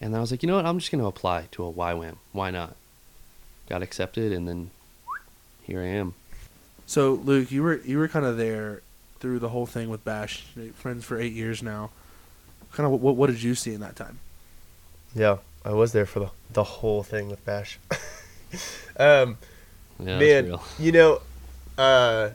And 0.00 0.16
I 0.16 0.20
was 0.20 0.30
like, 0.30 0.42
you 0.42 0.46
know 0.46 0.56
what? 0.56 0.66
I'm 0.66 0.78
just 0.78 0.90
going 0.90 1.00
to 1.00 1.06
apply 1.06 1.48
to 1.52 1.64
a 1.64 1.72
YWAM. 1.72 2.16
Why 2.32 2.50
not? 2.50 2.74
Got 3.68 3.82
accepted, 3.82 4.32
and 4.32 4.48
then 4.48 4.70
here 5.62 5.80
I 5.80 5.86
am. 5.86 6.14
So 6.86 7.12
Luke, 7.12 7.52
you 7.52 7.62
were 7.62 7.80
you 7.84 7.98
were 7.98 8.08
kind 8.08 8.26
of 8.26 8.36
there 8.36 8.82
through 9.20 9.38
the 9.38 9.50
whole 9.50 9.66
thing 9.66 9.90
with 9.90 10.02
Bash. 10.04 10.44
Friends 10.74 11.04
for 11.04 11.20
eight 11.20 11.32
years 11.32 11.62
now. 11.62 11.90
Kind 12.72 12.92
of 12.92 13.00
what 13.00 13.16
what 13.16 13.28
did 13.28 13.42
you 13.42 13.54
see 13.54 13.74
in 13.74 13.80
that 13.80 13.96
time? 13.96 14.18
Yeah, 15.14 15.38
I 15.64 15.72
was 15.72 15.92
there 15.92 16.06
for 16.06 16.20
the 16.20 16.30
the 16.50 16.64
whole 16.64 17.02
thing 17.02 17.28
with 17.28 17.44
Bash. 17.44 17.78
um, 18.98 19.38
Yeah, 20.06 20.18
man, 20.18 20.58
you 20.78 20.92
know, 20.92 21.20
uh, 21.78 22.30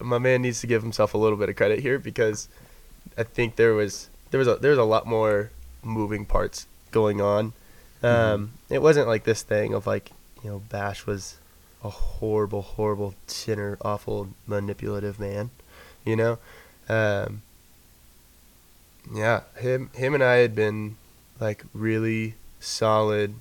my 0.00 0.18
man 0.18 0.42
needs 0.42 0.60
to 0.60 0.66
give 0.66 0.82
himself 0.82 1.14
a 1.14 1.18
little 1.18 1.38
bit 1.38 1.48
of 1.48 1.56
credit 1.56 1.80
here 1.80 1.98
because 1.98 2.48
I 3.16 3.22
think 3.22 3.56
there 3.56 3.74
was 3.74 4.08
there 4.30 4.38
was 4.38 4.48
a 4.48 4.56
there 4.56 4.70
was 4.70 4.78
a 4.78 4.84
lot 4.84 5.06
more 5.06 5.50
moving 5.82 6.24
parts 6.24 6.66
going 6.90 7.20
on. 7.20 7.52
Um, 8.02 8.52
It 8.68 8.82
wasn't 8.82 9.06
like 9.06 9.24
this 9.24 9.42
thing 9.42 9.74
of 9.74 9.86
like 9.86 10.10
you 10.42 10.50
know 10.50 10.58
Bash 10.68 11.06
was 11.06 11.36
a 11.84 11.90
horrible, 11.90 12.62
horrible 12.62 13.14
sinner, 13.26 13.78
awful, 13.82 14.28
manipulative 14.46 15.18
man. 15.20 15.50
You 16.04 16.16
know, 16.16 16.38
um, 16.88 17.42
yeah, 19.14 19.42
him 19.56 19.90
him 19.94 20.14
and 20.14 20.22
I 20.22 20.36
had 20.36 20.54
been 20.54 20.96
like 21.40 21.64
really 21.72 22.34
solid 22.60 23.34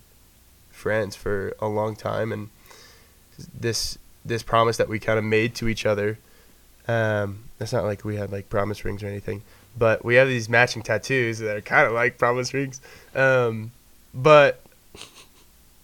friends 0.72 1.16
for 1.16 1.54
a 1.60 1.68
long 1.68 1.96
time 1.96 2.32
and 2.32 2.50
this 3.48 3.98
this 4.24 4.44
promise 4.44 4.78
that 4.78 4.88
we 4.88 5.00
kind 5.00 5.18
of 5.18 5.26
made 5.26 5.56
to 5.56 5.68
each 5.68 5.86
other. 5.86 6.18
Um, 6.88 7.46
it's 7.60 7.74
not 7.74 7.84
like 7.84 8.04
we 8.04 8.16
had 8.16 8.32
like 8.32 8.50
promise 8.50 8.84
rings 8.84 9.04
or 9.04 9.08
anything, 9.08 9.42
but 9.78 10.04
we 10.04 10.16
have 10.16 10.28
these 10.28 10.50
matching 10.50 10.82
tattoos 10.82 11.40
that 11.40 11.56
are 11.56 11.62
kind 11.62 11.88
of 11.88 11.94
like 11.94 12.18
promise 12.18 12.54
rings. 12.54 12.82
Um, 13.16 13.72
but 14.14 14.62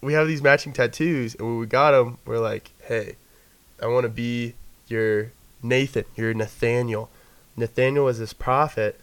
we 0.01 0.13
have 0.13 0.27
these 0.27 0.41
matching 0.41 0.73
tattoos, 0.73 1.35
and 1.35 1.47
when 1.47 1.59
we 1.59 1.65
got 1.65 1.91
them, 1.91 2.17
we're 2.25 2.39
like, 2.39 2.71
"Hey, 2.83 3.15
I 3.81 3.87
want 3.87 4.03
to 4.03 4.09
be 4.09 4.53
your 4.87 5.31
Nathan, 5.63 6.05
your 6.15 6.33
Nathaniel." 6.33 7.09
Nathaniel 7.55 8.05
was 8.05 8.19
this 8.19 8.33
prophet 8.33 8.99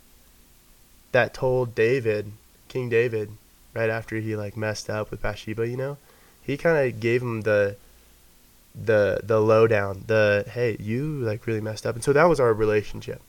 that 1.12 1.34
told 1.34 1.75
David, 1.75 2.32
King 2.68 2.88
David, 2.88 3.30
right 3.75 3.90
after 3.90 4.16
he 4.16 4.37
like 4.37 4.56
messed 4.56 4.88
up 4.88 5.11
with 5.11 5.23
Bathsheba, 5.23 5.66
you 5.66 5.76
know, 5.76 5.96
he 6.42 6.56
kind 6.56 6.76
of 6.76 7.00
gave 7.00 7.23
him 7.23 7.42
the 7.42 7.76
the 8.75 9.21
the 9.23 9.40
lowdown, 9.40 10.04
the 10.07 10.45
hey, 10.49 10.76
you 10.81 11.21
like 11.21 11.47
really 11.47 11.61
messed 11.61 11.87
up, 11.87 11.95
and 11.95 12.04
so 12.04 12.12
that 12.12 12.25
was 12.25 12.40
our 12.40 12.52
relationship. 12.52 13.21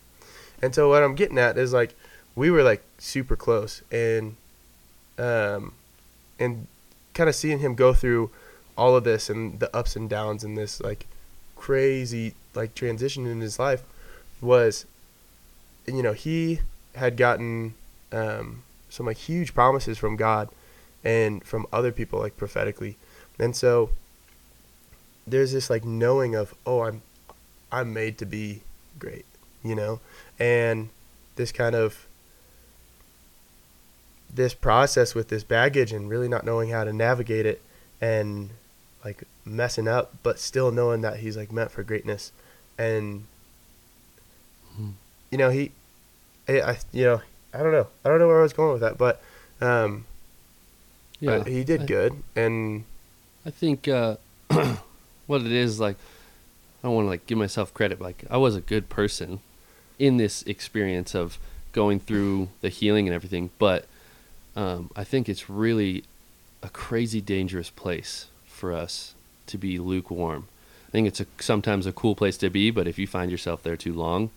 And 0.62 0.74
so 0.74 0.90
what 0.90 1.04
I'm 1.04 1.16
getting 1.16 1.38
at 1.38 1.58
is 1.58 1.74
like 1.74 1.96
we 2.36 2.50
were 2.50 2.64
like 2.64 2.84
super 2.98 3.36
close, 3.36 3.82
and 3.92 4.36
um, 5.18 5.74
and 6.40 6.68
kind 7.14 7.30
of 7.30 7.36
seeing 7.36 7.60
him 7.60 7.76
go 7.76 7.94
through 7.94 8.32
all 8.78 8.96
of 8.96 9.04
this 9.04 9.30
and 9.30 9.60
the 9.60 9.74
ups 9.76 9.96
and 9.96 10.10
downs 10.10 10.44
and 10.44 10.58
this 10.58 10.82
like 10.82 11.08
crazy 11.56 12.34
like 12.54 12.76
transition 12.76 13.26
in 13.26 13.40
his 13.40 13.58
life 13.58 13.84
was, 14.42 14.86
you 15.86 16.04
know, 16.04 16.12
he 16.12 16.60
had 16.96 17.16
gotten 17.16 17.74
um, 18.12 18.64
some 18.90 19.06
like 19.06 19.18
huge 19.18 19.54
promises 19.54 19.98
from 19.98 20.16
God 20.16 20.50
and 21.04 21.44
from 21.44 21.66
other 21.72 21.92
people 21.92 22.20
like 22.20 22.36
prophetically, 22.36 22.98
and 23.40 23.56
so 23.56 23.92
there's 25.28 25.52
this 25.52 25.70
like 25.70 25.84
knowing 25.86 26.36
of 26.36 26.54
oh 26.66 26.82
I'm 26.82 27.02
I'm 27.72 27.94
made 27.94 28.18
to 28.20 28.26
be 28.26 28.62
great, 29.00 29.26
you 29.64 29.76
know, 29.76 30.00
and 30.40 30.90
this 31.36 31.52
kind 31.52 31.76
of 31.76 32.06
this 34.34 34.54
process 34.54 35.16
with 35.16 35.30
this 35.30 35.44
baggage 35.44 35.92
and 35.94 36.10
really 36.10 36.28
not 36.28 36.46
knowing 36.46 36.70
how 36.70 36.84
to 36.84 36.92
navigate 36.92 37.46
it 37.46 37.62
and 38.02 38.50
like 39.04 39.24
messing 39.46 39.88
up 39.88 40.14
but 40.24 40.40
still 40.40 40.72
knowing 40.72 41.02
that 41.02 41.20
he's 41.20 41.38
like 41.38 41.52
meant 41.52 41.72
for 41.72 41.84
greatness. 41.84 42.32
And 42.78 43.26
Hmm. 44.76 44.90
you 45.32 45.38
know 45.38 45.50
he 45.50 45.72
I, 46.50 46.62
I 46.62 46.78
you 46.92 47.06
know 47.06 47.22
I 47.54 47.60
don't 47.60 47.72
know. 47.72 47.88
I 48.04 48.10
don't 48.10 48.20
know 48.20 48.28
where 48.28 48.40
I 48.40 48.44
was 48.44 48.52
going 48.54 48.74
with 48.74 48.82
that 48.82 48.98
but 48.98 49.22
um 49.62 50.06
Yeah, 51.22 51.38
but 51.40 51.48
he 51.48 51.64
did 51.64 51.84
I- 51.84 51.86
good 51.86 52.24
and 52.36 52.84
I 53.46 53.52
think 53.52 53.88
uh, 53.88 54.18
what 55.28 55.42
it 55.42 55.52
is 55.52 55.80
like, 55.80 55.98
I 56.84 56.88
want 56.88 57.06
to 57.06 57.10
like 57.10 57.26
give 57.26 57.38
myself 57.38 57.74
credit. 57.74 58.00
Like 58.02 58.24
I 58.30 58.38
was 58.38 58.56
a 58.56 58.62
good 58.62 58.90
person 58.90 59.40
in 59.98 60.18
this 60.18 60.44
experience 60.44 61.16
of 61.16 61.38
going 61.72 62.00
through 62.00 62.50
the 62.62 62.70
healing 62.70 63.08
and 63.08 63.16
everything, 63.16 63.50
but 63.60 63.86
um, 64.56 64.90
I 64.96 65.04
think 65.04 65.28
it's 65.28 65.50
really 65.50 66.04
a 66.64 66.70
crazy 66.70 67.22
dangerous 67.22 67.70
place 67.70 68.28
for 68.48 68.72
us 68.74 69.14
to 69.48 69.58
be 69.58 69.78
lukewarm. 69.78 70.48
I 70.88 70.92
think 70.92 71.08
it's 71.08 71.20
a, 71.20 71.26
sometimes 71.40 71.86
a 71.86 71.92
cool 71.92 72.16
place 72.16 72.38
to 72.38 72.50
be, 72.50 72.72
but 72.72 72.88
if 72.88 72.98
you 72.98 73.08
find 73.08 73.30
yourself 73.30 73.64
there 73.64 73.76
too 73.76 73.94
long, 73.94 74.30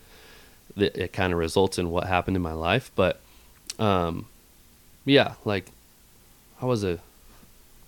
it 0.75 1.13
kind 1.13 1.33
of 1.33 1.39
results 1.39 1.77
in 1.77 1.89
what 1.89 2.07
happened 2.07 2.35
in 2.35 2.41
my 2.41 2.53
life. 2.53 2.91
But 2.95 3.19
um, 3.77 4.27
yeah, 5.05 5.35
like 5.45 5.67
I 6.61 6.65
was 6.65 6.83
a 6.83 6.99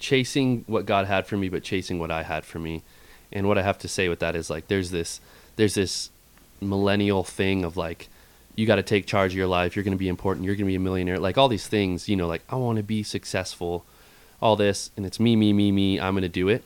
chasing 0.01 0.65
what 0.67 0.85
God 0.85 1.05
had 1.05 1.27
for 1.27 1.37
me, 1.37 1.47
but 1.47 1.63
chasing 1.63 1.99
what 1.99 2.11
I 2.11 2.23
had 2.23 2.43
for 2.43 2.59
me. 2.59 2.83
And 3.31 3.47
what 3.47 3.57
I 3.57 3.61
have 3.61 3.77
to 3.79 3.87
say 3.87 4.09
with 4.09 4.19
that 4.19 4.35
is 4.35 4.49
like 4.49 4.67
there's 4.67 4.91
this 4.91 5.21
there's 5.55 5.75
this 5.75 6.09
millennial 6.59 7.23
thing 7.23 7.63
of 7.63 7.77
like 7.77 8.09
you 8.55 8.67
got 8.67 8.75
to 8.75 8.83
take 8.83 9.05
charge 9.05 9.31
of 9.31 9.37
your 9.37 9.47
life. 9.47 9.75
You're 9.75 9.83
going 9.83 9.93
to 9.93 9.97
be 9.97 10.09
important. 10.09 10.45
You're 10.45 10.55
going 10.55 10.65
to 10.65 10.71
be 10.71 10.75
a 10.75 10.79
millionaire. 10.79 11.19
Like 11.19 11.37
all 11.37 11.47
these 11.47 11.67
things, 11.67 12.09
you 12.09 12.17
know, 12.17 12.27
like 12.27 12.43
I 12.49 12.55
want 12.55 12.77
to 12.77 12.83
be 12.83 13.03
successful, 13.03 13.85
all 14.41 14.57
this, 14.57 14.91
and 14.97 15.05
it's 15.05 15.19
me, 15.19 15.37
me, 15.37 15.53
me, 15.53 15.71
me. 15.71 15.99
I'm 15.99 16.13
going 16.13 16.23
to 16.23 16.29
do 16.29 16.49
it. 16.49 16.63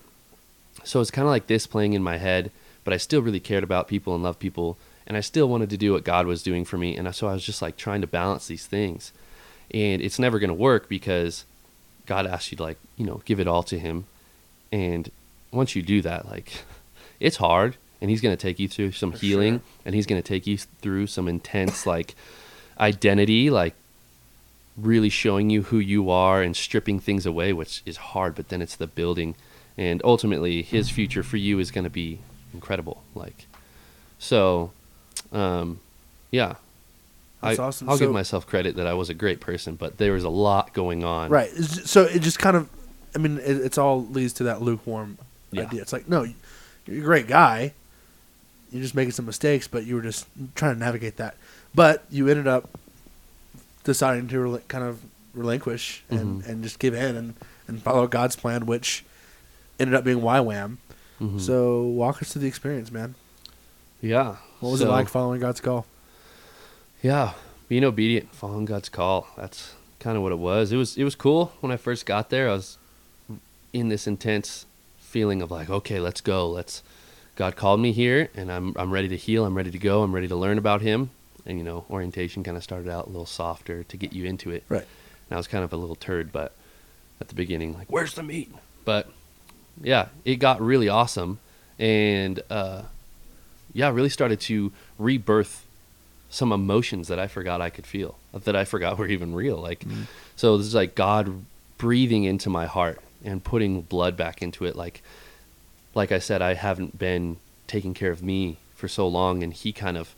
So 0.83 0.99
it's 0.99 1.11
kind 1.11 1.27
of 1.27 1.29
like 1.29 1.47
this 1.47 1.67
playing 1.67 1.93
in 1.93 2.01
my 2.01 2.17
head, 2.17 2.51
but 2.83 2.93
I 2.93 2.97
still 2.97 3.21
really 3.21 3.39
cared 3.39 3.63
about 3.63 3.87
people 3.87 4.15
and 4.15 4.23
loved 4.23 4.39
people, 4.39 4.77
and 5.05 5.15
I 5.15 5.21
still 5.21 5.47
wanted 5.47 5.69
to 5.69 5.77
do 5.77 5.93
what 5.93 6.03
God 6.03 6.25
was 6.25 6.41
doing 6.41 6.65
for 6.65 6.77
me. 6.77 6.97
And 6.97 7.13
so 7.13 7.27
I 7.27 7.33
was 7.33 7.45
just 7.45 7.61
like 7.61 7.77
trying 7.77 8.01
to 8.01 8.07
balance 8.07 8.47
these 8.47 8.65
things, 8.65 9.11
and 9.71 10.01
it's 10.01 10.19
never 10.19 10.39
going 10.39 10.49
to 10.49 10.53
work 10.53 10.89
because 10.89 11.45
God 12.05 12.25
asks 12.27 12.51
you 12.51 12.57
to 12.57 12.63
like 12.63 12.77
you 12.95 13.05
know 13.05 13.21
give 13.25 13.39
it 13.39 13.47
all 13.47 13.63
to 13.63 13.79
Him, 13.79 14.05
and 14.71 15.09
once 15.51 15.75
you 15.75 15.81
do 15.81 16.01
that, 16.01 16.27
like 16.29 16.63
it's 17.19 17.37
hard, 17.37 17.77
and 18.01 18.09
He's 18.09 18.21
going 18.21 18.35
to 18.35 18.41
take 18.41 18.59
you 18.59 18.67
through 18.67 18.91
some 18.91 19.11
For 19.11 19.19
healing, 19.19 19.53
sure. 19.55 19.61
and 19.85 19.95
He's 19.95 20.05
going 20.05 20.21
to 20.21 20.27
take 20.27 20.47
you 20.47 20.57
through 20.57 21.07
some 21.07 21.27
intense 21.27 21.85
like 21.85 22.15
identity, 22.79 23.49
like 23.49 23.73
really 24.77 25.09
showing 25.09 25.49
you 25.49 25.63
who 25.63 25.79
you 25.79 26.09
are 26.09 26.41
and 26.41 26.55
stripping 26.55 26.99
things 26.99 27.25
away, 27.25 27.53
which 27.53 27.81
is 27.85 27.97
hard. 27.97 28.35
But 28.35 28.49
then 28.49 28.61
it's 28.61 28.75
the 28.75 28.87
building, 28.87 29.35
and 29.77 30.01
ultimately 30.03 30.61
His 30.61 30.89
future 30.89 31.23
for 31.23 31.37
you 31.37 31.59
is 31.59 31.71
going 31.71 31.85
to 31.85 31.89
be 31.89 32.19
incredible. 32.53 33.03
Like 33.13 33.45
so, 34.19 34.71
um, 35.31 35.79
yeah. 36.31 36.55
That's 37.45 37.59
I, 37.59 37.63
awesome. 37.63 37.89
I'll 37.89 37.97
So- 37.97 38.05
give 38.05 38.13
myself 38.13 38.45
credit 38.47 38.75
that 38.75 38.87
I 38.87 38.93
was 38.93 39.09
a 39.09 39.13
great 39.13 39.39
person, 39.39 39.75
but 39.75 39.97
there 39.97 40.11
was 40.13 40.23
a 40.23 40.29
lot 40.29 40.73
going 40.73 41.03
on. 41.03 41.29
Right. 41.29 41.49
So 41.51 42.03
it 42.03 42.19
just 42.21 42.39
kind 42.39 42.55
of, 42.57 42.69
I 43.15 43.19
mean, 43.19 43.37
it, 43.37 43.57
it's 43.57 43.77
all 43.77 44.05
leads 44.05 44.33
to 44.33 44.43
that 44.45 44.61
lukewarm 44.61 45.17
Yeah. 45.51 45.63
idea. 45.63 45.81
It's 45.81 45.93
like, 45.93 46.07
no, 46.09 46.25
you're 46.85 46.97
a 47.01 47.05
great 47.05 47.27
guy. 47.27 47.73
You're 48.71 48.81
just 48.81 48.95
making 48.95 49.11
some 49.13 49.25
mistakes, 49.25 49.67
but 49.67 49.85
you 49.85 49.95
were 49.95 50.01
just 50.01 50.25
trying 50.55 50.73
to 50.73 50.79
navigate 50.79 51.17
that. 51.17 51.35
But 51.73 52.03
you 52.09 52.27
ended 52.27 52.47
up 52.47 52.69
deciding 53.83 54.27
to 54.29 54.39
rel- 54.39 54.59
kind 54.67 54.83
of 54.83 54.99
relinquish 55.33 56.03
and, 56.09 56.41
Mhm. 56.43 56.47
and 56.49 56.63
just 56.63 56.79
give 56.79 56.93
in 56.93 57.15
and, 57.15 57.33
and 57.67 57.81
follow 57.81 58.07
God's 58.07 58.35
plan, 58.35 58.65
which 58.65 59.03
ended 59.79 59.93
up 59.95 60.03
being 60.03 60.19
YWAM. 60.21 60.77
Mhm. 61.21 61.39
So 61.39 61.83
walk 61.83 62.21
us 62.21 62.31
through 62.33 62.41
the 62.43 62.47
experience, 62.47 62.91
man. 62.91 63.15
yeah. 64.01 64.37
What 64.59 64.71
was 64.71 64.81
it 64.81 64.87
like 64.87 65.09
following 65.09 65.41
God's 65.41 65.61
call? 65.61 65.85
Yeah, 67.05 67.33
being 67.67 67.83
obedient, 67.83 68.33
following 68.33 68.65
God's 68.65 68.89
call. 68.89 69.27
That's 69.37 69.75
kind 69.99 70.17
of 70.17 70.23
what 70.23 70.31
it 70.31 70.39
was. 70.39 70.71
It 70.71 70.77
was 70.77 70.97
it 70.97 71.03
was 71.03 71.13
cool 71.13 71.53
when 71.59 71.71
I 71.71 71.77
first 71.77 72.07
got 72.07 72.31
there. 72.31 72.49
I 72.49 72.53
was 72.53 72.79
in 73.71 73.89
this 73.89 74.07
intense 74.07 74.65
feeling 74.97 75.43
of 75.43 75.51
like, 75.51 75.69
okay, 75.69 75.99
let's 75.99 76.19
go. 76.19 76.49
Let's 76.49 76.81
God 77.35 77.55
called 77.55 77.79
me 77.79 77.91
here 77.91 78.31
and 78.33 78.51
I'm 78.51 78.73
I'm 78.75 78.89
ready 78.89 79.07
to 79.09 79.17
heal. 79.17 79.45
I'm 79.45 79.55
ready 79.55 79.69
to 79.69 79.77
go. 79.77 80.01
I'm 80.01 80.15
ready 80.15 80.27
to 80.27 80.35
learn 80.35 80.57
about 80.57 80.81
him. 80.81 81.11
And 81.45 81.59
you 81.59 81.63
know, 81.63 81.85
orientation 81.91 82.43
kind 82.43 82.57
of 82.57 82.63
started 82.63 82.89
out 82.89 83.05
a 83.05 83.09
little 83.09 83.27
softer 83.27 83.83
to 83.83 83.97
get 83.97 84.11
you 84.11 84.25
into 84.25 84.49
it. 84.49 84.63
Right. 84.67 84.87
And 85.29 85.35
I 85.35 85.37
was 85.37 85.45
kind 85.45 85.63
of 85.63 85.71
a 85.73 85.77
little 85.77 85.95
turd, 85.95 86.31
but 86.31 86.53
at 87.21 87.27
the 87.27 87.35
beginning 87.35 87.75
like, 87.75 87.85
where's 87.91 88.15
the 88.15 88.23
meat? 88.23 88.51
But 88.83 89.11
yeah, 89.79 90.07
it 90.23 90.37
got 90.37 90.59
really 90.59 90.89
awesome 90.89 91.37
and 91.77 92.41
uh 92.49 92.81
yeah, 93.75 93.91
really 93.91 94.09
started 94.09 94.39
to 94.39 94.71
rebirth 94.97 95.64
some 96.29 96.51
emotions 96.51 97.07
that 97.07 97.19
I 97.19 97.27
forgot 97.27 97.61
I 97.61 97.69
could 97.69 97.85
feel, 97.85 98.17
that 98.33 98.55
I 98.55 98.65
forgot 98.65 98.97
were 98.97 99.07
even 99.07 99.33
real. 99.33 99.57
Like, 99.57 99.81
mm-hmm. 99.81 100.03
so 100.35 100.57
this 100.57 100.67
is 100.67 100.75
like 100.75 100.95
God 100.95 101.45
breathing 101.77 102.23
into 102.23 102.49
my 102.49 102.65
heart 102.65 102.99
and 103.23 103.43
putting 103.43 103.81
blood 103.81 104.15
back 104.17 104.41
into 104.41 104.65
it. 104.65 104.75
Like, 104.75 105.01
like 105.93 106.11
I 106.11 106.19
said, 106.19 106.41
I 106.41 106.53
haven't 106.53 106.97
been 106.97 107.37
taking 107.67 107.93
care 107.93 108.11
of 108.11 108.21
me 108.21 108.57
for 108.75 108.87
so 108.87 109.07
long, 109.07 109.43
and 109.43 109.53
He 109.53 109.71
kind 109.71 109.97
of 109.97 110.13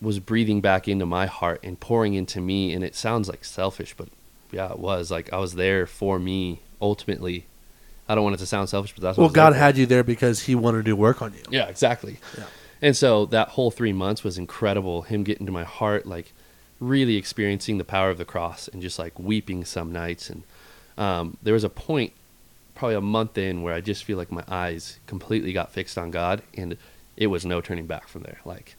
was 0.00 0.18
breathing 0.18 0.60
back 0.60 0.86
into 0.86 1.06
my 1.06 1.26
heart 1.26 1.60
and 1.62 1.80
pouring 1.80 2.14
into 2.14 2.40
me. 2.40 2.72
And 2.72 2.84
it 2.84 2.94
sounds 2.94 3.28
like 3.28 3.44
selfish, 3.44 3.94
but 3.96 4.08
yeah, 4.52 4.70
it 4.70 4.78
was 4.78 5.10
like 5.10 5.32
I 5.32 5.38
was 5.38 5.54
there 5.54 5.86
for 5.86 6.18
me 6.18 6.60
ultimately. 6.80 7.46
I 8.08 8.14
don't 8.14 8.22
want 8.22 8.34
it 8.34 8.38
to 8.38 8.46
sound 8.46 8.68
selfish, 8.68 8.94
but 8.94 9.02
that's 9.02 9.18
what 9.18 9.24
I 9.24 9.26
Well, 9.26 9.34
God 9.34 9.54
had 9.54 9.76
you 9.76 9.86
there 9.86 10.04
because 10.04 10.42
He 10.42 10.54
wanted 10.54 10.84
to 10.84 10.92
work 10.94 11.22
on 11.22 11.32
you. 11.32 11.42
Yeah, 11.50 11.66
exactly. 11.66 12.18
Yeah. 12.36 12.44
And 12.82 12.96
so 12.96 13.26
that 13.26 13.48
whole 13.50 13.70
three 13.70 13.92
months 13.92 14.22
was 14.22 14.36
incredible. 14.38 15.02
Him 15.02 15.24
getting 15.24 15.46
to 15.46 15.52
my 15.52 15.64
heart, 15.64 16.06
like 16.06 16.32
really 16.78 17.16
experiencing 17.16 17.78
the 17.78 17.84
power 17.84 18.10
of 18.10 18.18
the 18.18 18.24
cross 18.24 18.68
and 18.68 18.82
just 18.82 18.98
like 18.98 19.18
weeping 19.18 19.64
some 19.64 19.92
nights. 19.92 20.28
And 20.28 20.42
um, 20.98 21.36
there 21.42 21.54
was 21.54 21.64
a 21.64 21.70
point, 21.70 22.12
probably 22.74 22.96
a 22.96 23.00
month 23.00 23.38
in, 23.38 23.62
where 23.62 23.74
I 23.74 23.80
just 23.80 24.04
feel 24.04 24.18
like 24.18 24.30
my 24.30 24.44
eyes 24.46 24.98
completely 25.06 25.52
got 25.52 25.72
fixed 25.72 25.96
on 25.96 26.10
God, 26.10 26.42
and 26.54 26.76
it 27.16 27.28
was 27.28 27.46
no 27.46 27.60
turning 27.60 27.86
back 27.86 28.08
from 28.08 28.22
there. 28.22 28.40
Like 28.44 28.76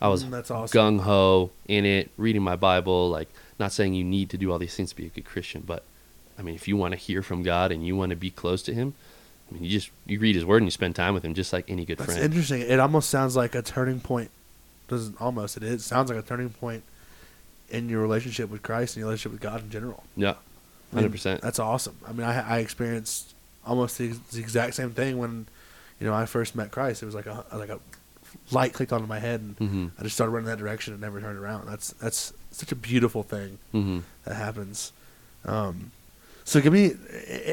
I 0.00 0.08
was 0.08 0.24
Mm, 0.24 0.30
that's 0.30 0.50
awesome. 0.50 0.78
gung 0.98 1.00
ho 1.00 1.50
in 1.66 1.86
it, 1.86 2.10
reading 2.16 2.42
my 2.42 2.56
Bible. 2.56 3.08
Like 3.08 3.28
not 3.58 3.72
saying 3.72 3.94
you 3.94 4.04
need 4.04 4.30
to 4.30 4.38
do 4.38 4.52
all 4.52 4.58
these 4.58 4.76
things 4.76 4.90
to 4.90 4.96
be 4.96 5.06
a 5.06 5.10
good 5.10 5.24
Christian, 5.24 5.62
but 5.66 5.84
I 6.38 6.42
mean, 6.42 6.54
if 6.54 6.68
you 6.68 6.76
want 6.76 6.92
to 6.92 6.98
hear 6.98 7.22
from 7.22 7.42
God 7.42 7.72
and 7.72 7.84
you 7.86 7.96
want 7.96 8.10
to 8.10 8.16
be 8.16 8.30
close 8.30 8.62
to 8.64 8.74
Him, 8.74 8.94
I 9.50 9.54
mean, 9.54 9.64
you 9.64 9.70
just 9.70 9.90
you 10.06 10.18
read 10.18 10.34
His 10.34 10.44
Word 10.44 10.58
and 10.58 10.66
you 10.66 10.70
spend 10.70 10.94
time 10.96 11.14
with 11.14 11.24
Him, 11.24 11.34
just 11.34 11.52
like 11.52 11.64
any 11.68 11.84
good 11.84 11.98
That's 11.98 12.12
friend. 12.12 12.24
interesting. 12.24 12.60
It 12.62 12.78
almost 12.80 13.08
sounds 13.10 13.34
like 13.36 13.54
a 13.54 13.62
turning 13.62 14.00
point. 14.00 14.30
Doesn't 14.88 15.20
almost 15.20 15.56
it 15.56 15.62
is. 15.62 15.84
Sounds 15.84 16.10
like 16.10 16.18
a 16.18 16.22
turning 16.22 16.50
point 16.50 16.82
in 17.70 17.88
your 17.88 18.00
relationship 18.00 18.48
with 18.50 18.62
Christ 18.62 18.96
and 18.96 19.00
your 19.00 19.08
relationship 19.08 19.32
with 19.32 19.40
God 19.40 19.62
in 19.62 19.70
general. 19.70 20.02
Yeah, 20.16 20.34
hundred 20.94 21.12
percent. 21.12 21.40
That's 21.42 21.58
awesome. 21.58 21.96
I 22.06 22.12
mean, 22.12 22.26
I, 22.26 22.56
I 22.56 22.58
experienced 22.58 23.34
almost 23.66 23.98
the, 23.98 24.08
the 24.32 24.40
exact 24.40 24.74
same 24.74 24.90
thing 24.92 25.18
when, 25.18 25.46
you 26.00 26.06
know, 26.06 26.14
I 26.14 26.24
first 26.26 26.54
met 26.56 26.70
Christ. 26.70 27.02
It 27.02 27.06
was 27.06 27.14
like 27.14 27.26
a 27.26 27.44
like 27.52 27.68
a 27.70 27.80
light 28.50 28.72
clicked 28.74 28.92
onto 28.92 29.06
my 29.06 29.18
head, 29.18 29.40
and 29.40 29.56
Mhm. 29.58 29.90
I 29.98 30.02
just 30.02 30.14
started 30.14 30.32
running 30.32 30.48
that 30.48 30.58
direction 30.58 30.92
and 30.92 31.00
never 31.02 31.20
turned 31.20 31.38
around. 31.38 31.66
That's 31.68 31.92
that's 31.92 32.32
such 32.50 32.72
a 32.72 32.76
beautiful 32.76 33.22
thing 33.22 33.58
Mhm. 33.74 34.02
that 34.24 34.34
happens. 34.36 34.92
Um, 35.44 35.92
so 36.48 36.60
give 36.60 36.72
me 36.72 36.92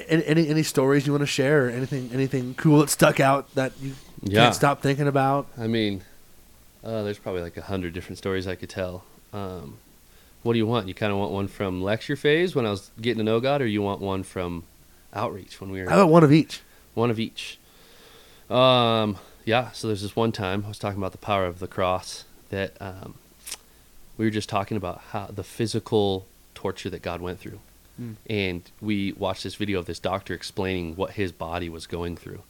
any 0.08 0.48
any 0.48 0.64
stories 0.64 1.06
you 1.06 1.12
want 1.14 1.22
to 1.22 1.28
share, 1.28 1.68
or 1.68 1.70
anything 1.70 2.10
anything 2.14 2.54
cool 2.56 2.80
that 2.80 2.90
stuck 2.90 3.20
out 3.20 3.54
that 3.56 3.74
you 3.82 3.94
Yeah. 4.24 4.44
can't 4.44 4.56
stop 4.56 4.82
thinking 4.82 5.08
about. 5.08 5.48
I 5.58 5.68
mean, 5.68 6.02
uh, 6.84 7.04
there's 7.04 7.20
probably 7.20 7.42
like 7.42 7.58
a 7.58 7.62
hundred 7.64 7.94
different 7.94 8.18
stories 8.18 8.48
I 8.48 8.56
could 8.56 8.70
tell. 8.70 9.04
Um, 9.34 9.78
what 10.44 10.54
do 10.54 10.60
you 10.60 10.66
want? 10.68 10.88
You 10.88 10.94
kind 10.94 11.12
of 11.12 11.18
want 11.20 11.32
one 11.32 11.48
from 11.48 11.82
lecture 11.84 12.16
phase 12.16 12.56
when 12.56 12.66
I 12.66 12.70
was 12.72 12.92
getting 13.02 13.18
to 13.18 13.24
know 13.24 13.40
God, 13.40 13.62
or 13.62 13.68
you 13.68 13.82
want 13.82 14.00
one 14.02 14.24
from 14.24 14.64
outreach 15.14 15.60
when 15.62 15.72
we 15.72 15.82
were 15.82 15.90
How 15.90 15.96
about 15.98 16.10
one 16.10 16.24
of 16.24 16.32
each? 16.32 16.62
one 16.94 17.10
of 17.12 17.20
each? 17.20 17.58
Um, 18.50 19.18
yeah. 19.44 19.72
So 19.72 19.88
there's 19.88 20.02
this 20.04 20.16
one 20.16 20.32
time 20.32 20.64
I 20.66 20.68
was 20.70 20.80
talking 20.80 21.00
about 21.00 21.12
the 21.12 21.18
power 21.18 21.46
of 21.46 21.60
the 21.60 21.68
cross 21.68 22.24
that 22.50 22.74
um, 22.80 23.16
we 24.18 24.26
were 24.26 24.32
just 24.32 24.50
talking 24.50 24.78
about 24.78 25.02
how 25.12 25.28
the 25.28 25.44
physical 25.44 26.26
torture 26.54 26.90
that 26.92 27.02
God 27.02 27.22
went 27.22 27.40
through, 27.40 27.60
Mm. 28.02 28.16
and 28.30 28.62
we 28.82 29.14
watched 29.14 29.44
this 29.44 29.56
video 29.56 29.80
of 29.80 29.86
this 29.86 30.00
doctor 30.00 30.34
explaining 30.34 30.96
what 30.98 31.12
his 31.12 31.32
body 31.32 31.70
was 31.70 31.88
going 31.88 32.18
through, 32.18 32.42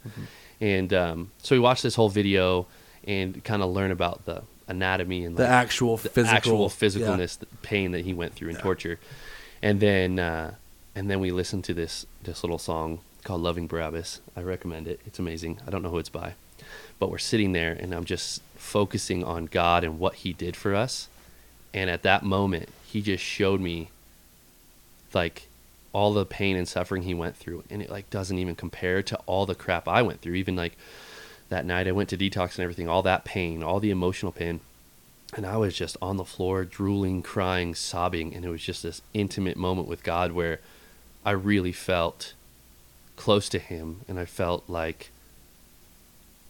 and 0.60 0.92
um, 0.94 1.32
so 1.44 1.56
we 1.56 1.60
watched 1.60 1.84
this 1.84 1.96
whole 1.96 2.10
video 2.10 2.66
and 3.08 3.44
kind 3.44 3.62
of 3.62 3.70
learn 3.70 3.92
about 3.92 4.26
the 4.26 4.42
anatomy 4.68 5.24
and 5.24 5.38
The 5.38 5.44
like, 5.44 5.52
actual 5.52 5.98
the 5.98 6.10
physical 6.10 6.36
actual 6.36 6.62
yeah. 6.64 6.68
physicalness, 6.70 7.38
the 7.38 7.46
pain 7.62 7.92
that 7.92 8.04
he 8.06 8.14
went 8.14 8.34
through 8.34 8.50
and 8.50 8.58
Yeah. 8.58 8.64
torture, 8.64 9.00
and 9.62 9.80
then 9.80 10.18
uh, 10.18 10.56
and 10.96 11.10
then 11.12 11.20
we 11.20 11.32
listened 11.32 11.64
to 11.66 11.74
this 11.76 12.06
this 12.24 12.44
little 12.44 12.58
song 12.58 13.00
called 13.24 13.42
"Loving 13.42 13.68
Barabbas." 13.68 14.22
I 14.36 14.42
recommend 14.42 14.88
it. 14.88 15.00
It's 15.06 15.20
amazing. 15.20 15.60
I 15.68 15.70
don't 15.70 15.84
know 15.84 15.90
who 15.92 16.00
it's 16.00 16.10
by, 16.10 16.34
but 16.98 17.12
we're 17.12 17.20
sitting 17.20 17.52
there 17.52 17.74
and 17.80 17.94
I'm 17.94 18.06
just 18.06 18.42
focusing 18.56 19.24
on 19.24 19.46
God 19.46 19.84
and 19.84 20.00
what 20.00 20.16
He 20.16 20.34
did 20.34 20.56
for 20.56 20.74
us, 20.74 21.08
and 21.72 21.88
at 21.92 22.02
that 22.02 22.24
moment, 22.24 22.70
He 22.88 23.04
just 23.04 23.24
showed 23.24 23.62
me 23.62 23.90
like 25.16 25.48
all 25.94 26.14
the 26.14 26.26
pain 26.26 26.58
and 26.58 26.68
suffering 26.68 27.04
He 27.04 27.14
went 27.14 27.38
through, 27.38 27.64
and 27.70 27.82
it 27.82 27.90
like 27.90 28.10
doesn't 28.10 28.38
even 28.38 28.56
compare 28.56 29.02
to 29.04 29.18
all 29.26 29.46
the 29.46 29.56
crap 29.56 29.88
I 29.88 30.02
went 30.02 30.22
through. 30.22 30.36
Even 30.36 30.56
like 30.56 30.78
that 31.50 31.66
night 31.66 31.88
I 31.88 31.94
went 31.94 32.10
to 32.10 32.18
detox 32.18 32.56
and 32.56 32.64
everything, 32.64 32.90
all 32.90 33.02
that 33.04 33.26
pain, 33.26 33.64
all 33.64 33.80
the 33.80 33.92
emotional 33.92 34.32
pain. 34.32 34.60
And 35.34 35.46
I 35.46 35.58
was 35.58 35.76
just 35.76 35.98
on 36.02 36.18
the 36.18 36.26
floor, 36.26 36.64
drooling, 36.64 37.22
crying, 37.22 37.76
sobbing. 37.76 38.34
And 38.34 38.46
it 38.46 38.50
was 38.50 38.64
just 38.64 38.84
this 38.84 39.02
intimate 39.14 39.58
moment 39.58 39.88
with 39.88 40.04
God 40.04 40.32
where 40.32 40.60
I 41.26 41.32
really 41.32 41.72
felt 41.72 42.34
close 43.16 43.50
to 43.50 43.60
Him. 43.60 44.02
And 44.08 44.20
I 44.20 44.26
felt 44.26 44.64
like, 44.70 45.12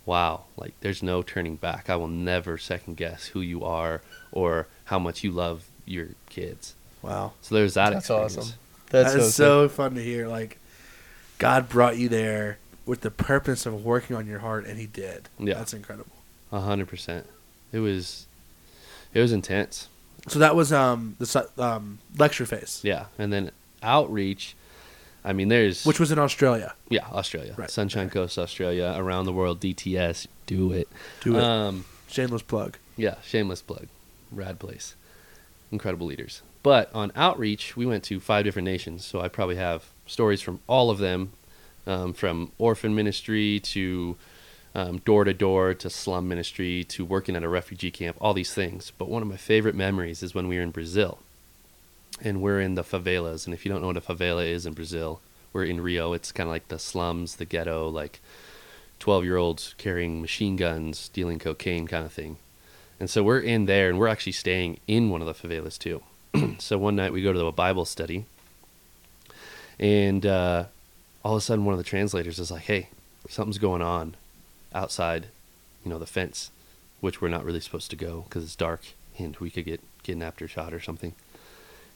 wow, 0.05 0.43
like 0.55 0.73
there's 0.81 1.01
no 1.01 1.23
turning 1.23 1.55
back. 1.55 1.89
I 1.89 1.95
will 1.95 2.07
never 2.07 2.57
second 2.57 2.97
guess 2.97 3.27
who 3.27 3.41
you 3.41 3.63
are 3.63 4.01
or 4.31 4.67
how 4.85 4.99
much 4.99 5.23
you 5.23 5.31
love 5.31 5.65
your 5.85 6.09
kids. 6.29 6.75
Wow, 7.05 7.33
So 7.41 7.55
there's 7.55 7.75
that 7.75 7.91
That's 7.91 8.05
experience. 8.05 8.37
awesome. 8.37 8.53
that's, 8.89 9.13
That's, 9.13 9.33
so, 9.35 9.69
fun 9.69 9.95
to 9.95 10.03
hear. 10.03 10.27
Like 10.27 10.57
God 11.37 11.69
brought 11.69 11.97
you 11.97 12.09
there 12.09 12.57
with 12.85 13.01
the 13.01 13.11
purpose 13.11 13.65
of 13.65 13.85
working 13.85 14.15
on 14.15 14.25
your 14.27 14.39
heart, 14.39 14.65
and 14.65 14.79
He 14.79 14.87
did. 14.87 15.29
Yeah. 15.39 15.53
that's 15.55 15.73
incredible. 15.73 16.11
A 16.51 16.61
hundred 16.61 16.87
percent. 16.87 17.25
It 17.71 17.79
was, 17.79 18.25
it 19.13 19.19
was 19.21 19.31
intense. 19.31 19.89
So 20.27 20.39
that 20.39 20.55
was 20.55 20.73
um 20.73 21.15
the 21.19 21.47
um 21.57 21.99
lecture 22.17 22.45
phase, 22.45 22.81
Yeah. 22.83 23.05
And 23.19 23.31
then 23.31 23.51
outreach. 23.83 24.55
I 25.23 25.33
mean, 25.33 25.47
there's 25.49 25.85
which 25.85 25.99
was 25.99 26.11
in 26.11 26.19
Australia. 26.19 26.73
Yeah, 26.89 27.05
Australia. 27.11 27.53
Right, 27.57 27.69
Sunshine 27.69 28.09
Coast, 28.09 28.37
Australia, 28.37 28.93
around 28.95 29.25
the 29.25 29.33
world, 29.33 29.59
DTS, 29.59 30.27
do 30.45 30.71
it. 30.71 30.87
Do 31.21 31.35
it. 31.37 31.43
Um, 31.43 31.85
Shameless 32.07 32.43
plug. 32.43 32.77
yeah, 32.95 33.15
shameless 33.23 33.61
plug. 33.61 33.87
Rad 34.31 34.59
place. 34.59 34.95
Incredible 35.71 36.07
leaders. 36.07 36.41
But 36.65 36.89
on 36.95 37.11
outreach, 37.15 37.77
we 37.77 37.85
went 37.85 38.03
to 38.05 38.19
five 38.19 38.43
different 38.43 38.65
nations, 38.65 39.05
so 39.05 39.21
I 39.21 39.27
probably 39.27 39.57
have 39.57 39.91
stories 40.07 40.41
from 40.41 40.61
all 40.65 40.89
of 40.89 40.97
them, 40.97 41.33
um, 41.85 42.11
from 42.11 42.53
orphan 42.57 42.95
ministry 42.95 43.59
to 43.65 44.17
door 45.03 45.25
to 45.25 45.33
door 45.35 45.75
to 45.75 45.89
slum 45.91 46.27
ministry 46.27 46.83
to 46.85 47.05
working 47.05 47.35
at 47.35 47.43
a 47.43 47.47
refugee 47.47 47.91
camp, 47.91 48.17
all 48.19 48.33
these 48.33 48.51
things. 48.51 48.91
But 48.97 49.09
one 49.09 49.21
of 49.21 49.27
my 49.27 49.37
favorite 49.37 49.75
memories 49.75 50.23
is 50.23 50.33
when 50.33 50.47
we 50.47 50.55
were 50.55 50.63
in 50.63 50.71
Brazil, 50.71 51.19
and 52.19 52.41
we're 52.41 52.61
in 52.61 52.73
the 52.73 52.83
favelas. 52.83 53.45
And 53.45 53.53
if 53.53 53.63
you 53.63 53.71
don't 53.71 53.81
know 53.81 53.87
what 53.89 53.97
a 53.97 54.01
favela 54.01 54.43
is 54.43 54.65
in 54.65 54.73
Brazil, 54.73 55.21
we're 55.53 55.65
in 55.65 55.81
Rio. 55.81 56.13
It's 56.13 56.31
kind 56.31 56.49
of 56.49 56.51
like 56.51 56.69
the 56.69 56.79
slums, 56.79 57.35
the 57.35 57.45
ghetto, 57.45 57.87
like 57.89 58.21
12 58.97 59.23
year 59.23 59.37
olds 59.37 59.75
carrying 59.77 60.19
machine 60.19 60.55
guns, 60.55 61.09
dealing 61.09 61.37
cocaine 61.37 61.85
kind 61.85 62.07
of 62.07 62.11
thing. 62.11 62.37
And 62.99 63.07
so 63.07 63.21
we're 63.21 63.39
in 63.39 63.67
there 63.67 63.87
and 63.87 63.99
we're 63.99 64.07
actually 64.07 64.31
staying 64.31 64.79
in 64.87 65.11
one 65.11 65.21
of 65.21 65.27
the 65.27 65.47
favelas 65.47 65.77
too. 65.77 66.01
so 66.59 66.77
one 66.77 66.95
night 66.95 67.13
we 67.13 67.21
go 67.21 67.33
to 67.33 67.45
a 67.45 67.51
Bible 67.51 67.85
study 67.85 68.25
and 69.79 70.25
uh, 70.25 70.65
all 71.23 71.33
of 71.35 71.37
a 71.39 71.41
sudden 71.41 71.65
one 71.65 71.73
of 71.73 71.77
the 71.77 71.83
translators 71.83 72.39
is 72.39 72.51
like, 72.51 72.63
hey, 72.63 72.89
something's 73.29 73.57
going 73.57 73.81
on 73.81 74.15
outside, 74.73 75.27
you 75.83 75.89
know, 75.89 75.99
the 75.99 76.05
fence, 76.05 76.51
which 77.01 77.21
we're 77.21 77.27
not 77.29 77.43
really 77.45 77.59
supposed 77.59 77.89
to 77.89 77.95
go 77.95 78.25
because 78.27 78.43
it's 78.43 78.55
dark 78.55 78.81
and 79.17 79.35
we 79.37 79.49
could 79.49 79.65
get 79.65 79.81
kidnapped 80.03 80.41
or 80.41 80.47
shot 80.47 80.73
or 80.73 80.79
something. 80.79 81.13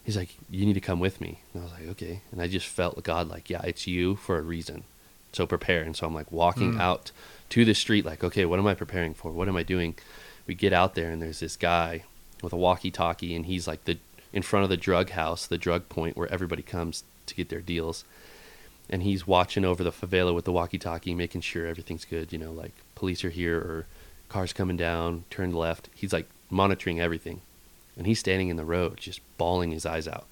He's 0.04 0.16
like, 0.16 0.30
you 0.50 0.64
need 0.66 0.74
to 0.74 0.80
come 0.80 0.98
with 1.00 1.20
me. 1.20 1.40
And 1.52 1.62
I 1.62 1.64
was 1.64 1.72
like, 1.74 1.88
okay. 1.90 2.20
And 2.32 2.40
I 2.40 2.48
just 2.48 2.66
felt 2.66 3.02
God 3.02 3.28
like, 3.28 3.50
yeah, 3.50 3.62
it's 3.64 3.86
you 3.86 4.16
for 4.16 4.38
a 4.38 4.42
reason. 4.42 4.84
So 5.32 5.46
prepare. 5.46 5.82
And 5.82 5.94
so 5.94 6.06
I'm 6.06 6.14
like 6.14 6.32
walking 6.32 6.74
Mm. 6.74 6.80
out 6.80 7.12
to 7.50 7.64
the 7.64 7.74
street, 7.74 8.04
like, 8.04 8.24
okay, 8.24 8.44
what 8.44 8.58
am 8.58 8.66
I 8.66 8.74
preparing 8.74 9.14
for? 9.14 9.30
What 9.30 9.48
am 9.48 9.56
I 9.56 9.62
doing? 9.62 9.94
We 10.46 10.54
get 10.54 10.72
out 10.72 10.94
there 10.94 11.10
and 11.10 11.20
there's 11.22 11.40
this 11.40 11.56
guy 11.56 12.04
with 12.42 12.52
a 12.54 12.56
walkie-talkie, 12.56 13.34
and 13.36 13.44
he's 13.44 13.68
like 13.68 13.84
the 13.84 13.98
in 14.32 14.42
front 14.42 14.64
of 14.64 14.70
the 14.70 14.76
drug 14.76 15.10
house, 15.10 15.46
the 15.46 15.58
drug 15.58 15.88
point 15.88 16.16
where 16.16 16.32
everybody 16.32 16.62
comes 16.62 17.04
to 17.26 17.34
get 17.34 17.48
their 17.48 17.60
deals. 17.60 18.04
And 18.88 19.02
he's 19.02 19.26
watching 19.26 19.64
over 19.64 19.84
the 19.84 19.92
favela 19.92 20.34
with 20.34 20.44
the 20.44 20.52
walkie-talkie, 20.52 21.14
making 21.14 21.42
sure 21.42 21.66
everything's 21.66 22.04
good. 22.04 22.32
You 22.32 22.38
know, 22.38 22.52
like 22.52 22.72
police 22.94 23.24
are 23.24 23.30
here 23.30 23.56
or 23.56 23.86
cars 24.28 24.52
coming 24.52 24.76
down, 24.76 25.24
turn 25.30 25.52
left. 25.52 25.88
He's 25.94 26.12
like 26.12 26.28
monitoring 26.50 27.00
everything, 27.00 27.40
and 27.96 28.06
he's 28.06 28.18
standing 28.18 28.48
in 28.48 28.56
the 28.56 28.64
road, 28.64 28.98
just 28.98 29.20
bawling 29.38 29.70
his 29.70 29.86
eyes 29.86 30.08
out. 30.08 30.26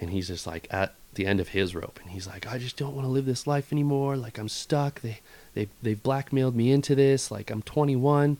And 0.00 0.10
he's 0.10 0.28
just 0.28 0.46
like 0.46 0.66
at 0.70 0.94
the 1.12 1.26
end 1.26 1.40
of 1.40 1.48
his 1.48 1.74
rope, 1.74 2.00
and 2.02 2.10
he's 2.10 2.26
like, 2.26 2.46
"I 2.46 2.58
just 2.58 2.76
don't 2.76 2.94
want 2.94 3.06
to 3.06 3.10
live 3.10 3.26
this 3.26 3.46
life 3.46 3.70
anymore. 3.70 4.16
Like 4.16 4.38
I'm 4.38 4.48
stuck. 4.48 5.00
They 5.02 5.20
they 5.54 5.68
they've 5.82 6.02
blackmailed 6.02 6.56
me 6.56 6.72
into 6.72 6.94
this. 6.94 7.30
Like 7.30 7.50
I'm 7.50 7.62
21." 7.62 8.38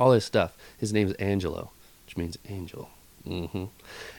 all 0.00 0.10
this 0.10 0.24
stuff. 0.24 0.56
His 0.78 0.92
name's 0.92 1.12
Angelo, 1.14 1.70
which 2.04 2.16
means 2.16 2.38
angel. 2.48 2.90
Hmm 3.26 3.64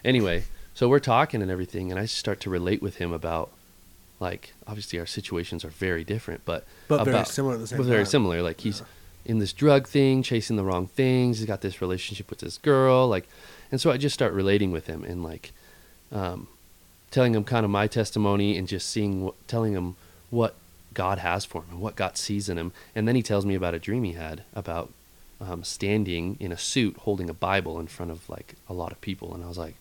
Anyway, 0.05 0.43
so 0.73 0.87
we're 0.87 0.99
talking 0.99 1.41
and 1.41 1.49
everything, 1.51 1.91
and 1.91 1.99
I 1.99 2.05
start 2.05 2.39
to 2.41 2.49
relate 2.49 2.81
with 2.81 2.97
him 2.97 3.11
about, 3.11 3.51
like, 4.19 4.53
obviously 4.67 4.99
our 4.99 5.05
situations 5.05 5.63
are 5.65 5.69
very 5.69 6.03
different, 6.03 6.41
but 6.45 6.65
But 6.87 7.03
very 7.05 7.15
about- 7.17 7.27
similar 7.27 7.55
at 7.55 7.59
the 7.61 7.67
same 7.67 7.77
but 7.77 7.87
very 7.87 8.03
time. 8.03 8.11
similar. 8.11 8.41
Like 8.41 8.61
he's 8.61 8.81
in 9.25 9.39
this 9.39 9.53
drug 9.53 9.87
thing, 9.87 10.23
chasing 10.23 10.55
the 10.55 10.63
wrong 10.63 10.87
things. 10.87 11.39
He's 11.39 11.47
got 11.47 11.61
this 11.61 11.81
relationship 11.81 12.29
with 12.29 12.39
this 12.39 12.57
girl, 12.57 13.07
like, 13.07 13.27
and 13.71 13.81
so 13.81 13.91
I 13.91 13.97
just 13.97 14.13
start 14.13 14.33
relating 14.33 14.71
with 14.71 14.87
him 14.87 15.03
and 15.03 15.23
like, 15.23 15.51
um, 16.11 16.47
telling 17.11 17.33
him 17.35 17.43
kind 17.43 17.63
of 17.65 17.69
my 17.71 17.87
testimony 17.87 18.57
and 18.57 18.67
just 18.67 18.89
seeing 18.89 19.23
what, 19.23 19.35
telling 19.47 19.73
him 19.73 19.95
what 20.29 20.55
God 20.93 21.19
has 21.19 21.45
for 21.45 21.61
him 21.63 21.69
and 21.71 21.81
what 21.81 21.95
God 21.95 22.17
sees 22.17 22.49
in 22.49 22.57
him. 22.57 22.71
And 22.95 23.07
then 23.07 23.15
he 23.15 23.23
tells 23.23 23.45
me 23.45 23.55
about 23.55 23.73
a 23.73 23.79
dream 23.79 24.03
he 24.03 24.13
had 24.13 24.43
about 24.53 24.91
um, 25.39 25.63
standing 25.63 26.37
in 26.39 26.51
a 26.51 26.57
suit 26.57 26.97
holding 26.97 27.29
a 27.29 27.33
Bible 27.33 27.79
in 27.79 27.87
front 27.87 28.11
of 28.11 28.29
like 28.29 28.55
a 28.69 28.73
lot 28.73 28.91
of 28.91 29.01
people. 29.01 29.33
And 29.33 29.43
I 29.43 29.47
was 29.47 29.57
like, 29.57 29.75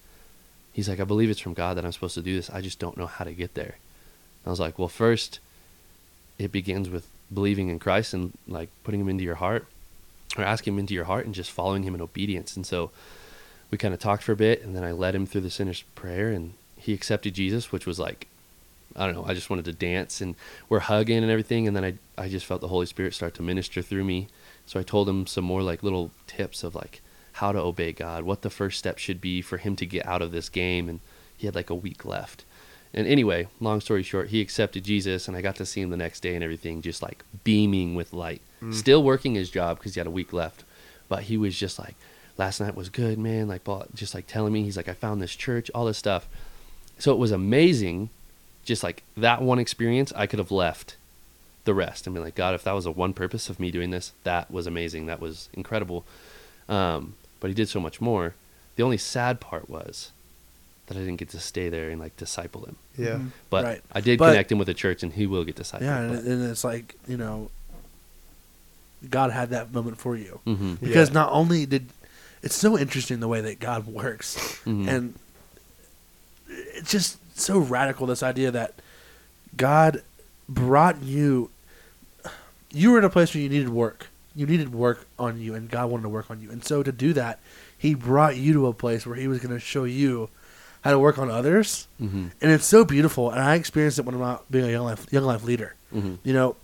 he's 0.73 0.89
like, 0.89 1.01
I 1.01 1.05
believe 1.05 1.31
it's 1.31 1.41
from 1.41 1.55
God 1.55 1.77
that 1.77 1.85
I'm 1.85 1.93
supposed 1.93 2.15
to 2.15 2.23
do 2.23 2.37
this. 2.37 2.51
I 2.51 2.61
just 2.61 2.79
don't 2.79 2.97
know 2.97 3.07
how 3.07 3.25
to 3.25 3.33
get 3.33 3.55
there. 3.55 3.77
I 4.45 4.51
was 4.51 4.61
like, 4.61 4.79
well, 4.79 4.89
first, 4.89 5.41
it 6.39 6.53
begins 6.53 6.89
with 6.89 7.09
believing 7.33 7.69
in 7.69 7.79
Christ 7.79 8.15
and 8.15 8.33
like 8.47 8.69
putting 8.85 9.01
him 9.01 9.09
into 9.09 9.25
your 9.25 9.37
heart 9.37 9.67
or 10.37 10.45
asking 10.45 10.75
him 10.75 10.79
into 10.79 10.95
your 10.95 11.05
heart 11.05 11.27
and 11.27 11.35
just 11.35 11.51
following 11.51 11.83
him 11.83 11.95
in 11.95 12.01
obedience. 12.01 12.57
And 12.57 12.67
so 12.67 12.91
we 13.71 13.79
kind 13.79 13.95
of 13.95 14.01
talked 14.01 14.23
for 14.23 14.33
a 14.33 14.37
bit 14.37 14.63
and 14.63 14.77
then 14.77 14.85
I 14.85 14.93
led 14.93 15.15
him 15.15 15.27
through 15.27 15.41
the 15.41 15.51
sinner's 15.51 15.83
prayer 15.95 16.31
and 16.31 16.53
he 16.79 16.93
accepted 16.93 17.35
Jesus, 17.35 17.73
which 17.73 17.87
was 17.87 17.99
like, 17.99 18.29
I 18.95 19.07
don't 19.07 19.15
know, 19.15 19.25
I 19.27 19.35
just 19.35 19.51
wanted 19.51 19.65
to 19.67 19.73
dance 19.73 20.21
and 20.21 20.37
we're 20.69 20.79
hugging 20.81 21.19
and 21.19 21.31
everything. 21.31 21.67
And 21.67 21.77
then 21.77 21.85
I, 21.85 21.95
I 22.17 22.29
just 22.29 22.47
felt 22.47 22.61
the 22.61 22.69
Holy 22.69 22.87
Spirit 22.87 23.15
start 23.15 23.35
to 23.35 23.43
minister 23.43 23.83
through 23.83 24.05
me. 24.05 24.29
So 24.67 24.81
I 24.81 24.83
told 24.83 25.09
him 25.09 25.27
some 25.27 25.45
more 25.45 25.63
like 25.63 25.83
little 25.83 26.11
tips 26.27 26.63
of 26.63 26.75
like 26.75 27.01
how 27.33 27.53
to 27.53 27.59
obey 27.59 27.93
God, 27.93 28.25
what 28.25 28.43
the 28.43 28.51
first 28.51 28.79
step 28.79 28.99
should 28.99 29.21
be 29.21 29.41
for 29.43 29.59
him 29.59 29.77
to 29.77 29.87
get 29.87 30.07
out 30.07 30.23
of 30.23 30.33
this 30.33 30.49
game. 30.49 30.89
And 30.89 31.01
he 31.37 31.47
had 31.47 31.55
like 31.55 31.71
a 31.71 31.75
week 31.75 32.05
left. 32.05 32.45
And 32.95 33.07
anyway, 33.07 33.49
long 33.61 33.81
story 33.81 34.03
short, 34.03 34.29
he 34.29 34.41
accepted 34.41 34.85
Jesus, 34.85 35.29
and 35.29 35.37
I 35.37 35.43
got 35.43 35.57
to 35.57 35.67
see 35.67 35.83
him 35.83 35.91
the 35.91 35.99
next 35.99 36.21
day 36.21 36.35
and 36.35 36.43
everything, 36.43 36.81
just 36.81 37.03
like 37.03 37.25
beaming 37.45 37.95
with 37.95 38.15
light. 38.15 38.41
Mm. 38.63 38.73
Still 38.73 39.03
working 39.03 39.35
his 39.35 39.51
job 39.51 39.79
because 39.79 39.95
he 39.95 40.01
had 40.01 40.07
a 40.07 40.11
week 40.11 40.33
left, 40.33 40.65
but 41.09 41.25
he 41.25 41.37
was 41.37 41.59
just 41.59 41.79
like, 41.79 41.95
last 42.39 42.59
night 42.59 42.75
was 42.75 42.89
good, 42.89 43.19
man. 43.19 43.49
Like, 43.49 43.63
just 43.95 44.15
like 44.15 44.27
telling 44.27 44.53
me, 44.53 44.63
he's 44.63 44.79
like, 44.79 44.89
I 44.89 44.95
found 44.95 45.21
this 45.21 45.37
church, 45.37 45.71
all 45.75 45.85
this 45.85 45.99
stuff. 45.99 46.27
So 46.99 47.13
it 47.13 47.19
was 47.19 47.33
amazing 47.33 48.09
just 48.67 48.83
like 48.83 49.03
that 49.17 49.41
one 49.41 49.59
experience, 49.59 50.13
I 50.15 50.27
could 50.27 50.39
have 50.39 50.51
left 50.51 50.97
the 51.67 51.75
rest 51.75 52.07
and 52.07 52.15
been 52.15 52.23
like, 52.25 52.35
God, 52.35 52.55
if 52.55 52.65
that 52.65 52.73
was 52.73 52.87
a 52.87 52.91
one 52.91 53.13
purpose 53.13 53.51
of 53.51 53.61
me 53.61 53.71
doing 53.71 53.91
this, 53.91 54.13
that 54.25 54.51
was 54.51 54.67
amazing. 54.67 55.05
That 55.07 55.21
was 55.21 55.49
incredible. 55.53 56.05
Um, 56.69 57.15
but 57.41 57.49
he 57.49 57.55
did 57.55 57.69
so 57.69 57.79
much 57.81 58.01
more. 58.01 58.35
The 58.77 58.83
only 58.83 58.97
sad 58.99 59.39
part 59.41 59.69
was 59.69 60.11
that 60.87 60.97
I 60.97 61.01
didn't 61.01 61.17
get 61.17 61.29
to 61.31 61.39
stay 61.41 61.69
there 61.69 61.91
and 61.91 62.01
like 62.01 62.17
disciple 62.17 62.65
him. 62.65 62.77
Yeah. 62.97 63.17
Mhm. 63.17 63.31
But 63.51 63.65
Right. 63.65 63.83
I 63.93 64.01
did 64.01 64.19
But- 64.19 64.31
connect 64.31 64.51
him 64.53 64.59
with 64.59 64.69
a 64.69 64.75
church, 64.75 65.03
and 65.03 65.13
he 65.13 65.27
will 65.27 65.45
get 65.45 65.57
discipled. 65.57 65.83
Yeah, 65.83 66.01
and, 66.01 66.27
and 66.27 66.51
it's 66.51 66.65
like 66.65 66.95
you 67.07 67.17
know, 67.17 67.51
God 69.11 69.31
had 69.33 69.51
that 69.51 69.73
moment 69.75 69.99
for 69.99 70.17
you 70.17 70.41
hmm 70.45 70.75
because 70.77 71.09
Yeah. 71.11 71.15
not 71.15 71.33
only 71.33 71.67
did 71.67 71.89
it's 72.43 72.55
so 72.55 72.79
interesting 72.79 73.21
the 73.21 73.29
way 73.29 73.41
that 73.41 73.59
God 73.61 73.87
works, 73.87 74.37
Mhm. 74.65 74.87
and 74.89 75.15
it's 76.49 76.91
just 76.91 77.19
so 77.39 77.59
radical 77.59 78.07
this 78.07 78.23
idea 78.23 78.51
that 78.51 78.75
God 79.57 80.03
brought 80.49 81.03
you. 81.03 81.51
You 82.73 82.93
were 82.93 82.99
in 82.99 83.05
a 83.05 83.11
place 83.11 83.35
where 83.35 83.43
you 83.43 83.49
needed 83.49 83.69
work. 83.71 84.09
You 84.35 84.47
needed 84.47 84.75
work 84.75 85.07
on 85.19 85.41
you, 85.41 85.55
and 85.55 85.71
God 85.71 85.91
wanted 85.91 86.03
to 86.03 86.09
work 86.11 86.31
on 86.31 86.41
you. 86.43 86.51
And 86.51 86.63
so 86.63 86.83
to 86.83 86.93
do 86.93 87.13
that, 87.15 87.39
He 87.79 87.95
brought 87.95 88.37
you 88.37 88.53
to 88.55 88.67
a 88.67 88.73
place 88.75 89.07
where 89.07 89.17
He 89.17 89.29
was 89.29 89.39
going 89.39 89.55
to 89.55 89.61
show 89.61 89.85
you 89.85 90.29
how 90.83 90.91
to 90.91 90.99
work 90.99 91.19
on 91.19 91.31
others. 91.31 91.89
hmm 91.99 92.29
And 92.41 92.53
it's 92.53 92.67
so 92.67 92.85
beautiful. 92.85 93.31
And 93.31 93.41
I 93.41 93.55
experienced 93.55 93.99
it 93.99 94.05
when 94.05 94.15
I'm 94.15 94.23
out 94.23 94.45
being 94.51 94.67
a 94.67 94.71
young 94.71 94.85
life 94.85 95.07
young 95.11 95.25
life 95.25 95.43
leader. 95.43 95.75
hmm 95.91 96.17
You 96.23 96.33
know, 96.35 96.57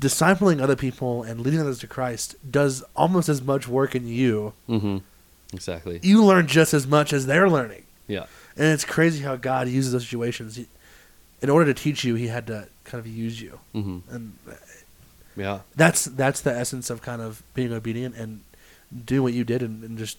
discipling 0.00 0.60
other 0.60 0.76
people 0.76 1.22
and 1.22 1.40
leading 1.40 1.60
others 1.60 1.78
to 1.80 1.86
Christ 1.86 2.36
does 2.50 2.82
almost 2.96 3.28
as 3.28 3.42
much 3.42 3.66
work 3.68 3.94
in 3.94 4.06
you. 4.06 4.52
hmm 4.66 4.98
Exactly. 5.52 5.98
You 6.02 6.24
learn 6.24 6.46
just 6.46 6.72
as 6.74 6.86
much 6.86 7.12
as 7.12 7.26
they're 7.26 7.50
learning. 7.50 7.84
Yeah. 8.06 8.26
And 8.56 8.66
it's 8.68 8.84
crazy 8.84 9.24
how 9.24 9.34
God 9.36 9.68
uses 9.68 9.92
those 9.92 10.02
situations. 10.04 10.54
He, 10.56 10.68
in 11.42 11.50
order 11.50 11.72
to 11.72 11.82
teach 11.82 12.04
you, 12.04 12.14
He 12.14 12.28
had 12.28 12.46
to 12.48 12.68
kind 12.84 13.00
of 13.00 13.06
use 13.06 13.40
you, 13.40 13.58
hmm 13.72 13.98
and 14.10 14.36
Yeah. 15.40 15.60
that's 15.74 16.04
that's 16.04 16.40
the 16.40 16.52
essence 16.52 16.90
of 16.90 17.00
kind 17.02 17.22
of 17.22 17.42
being 17.54 17.72
obedient 17.72 18.14
and 18.16 18.40
doing 19.04 19.22
what 19.22 19.32
you 19.32 19.44
did, 19.44 19.62
and, 19.62 19.82
and 19.84 19.96
just 19.98 20.18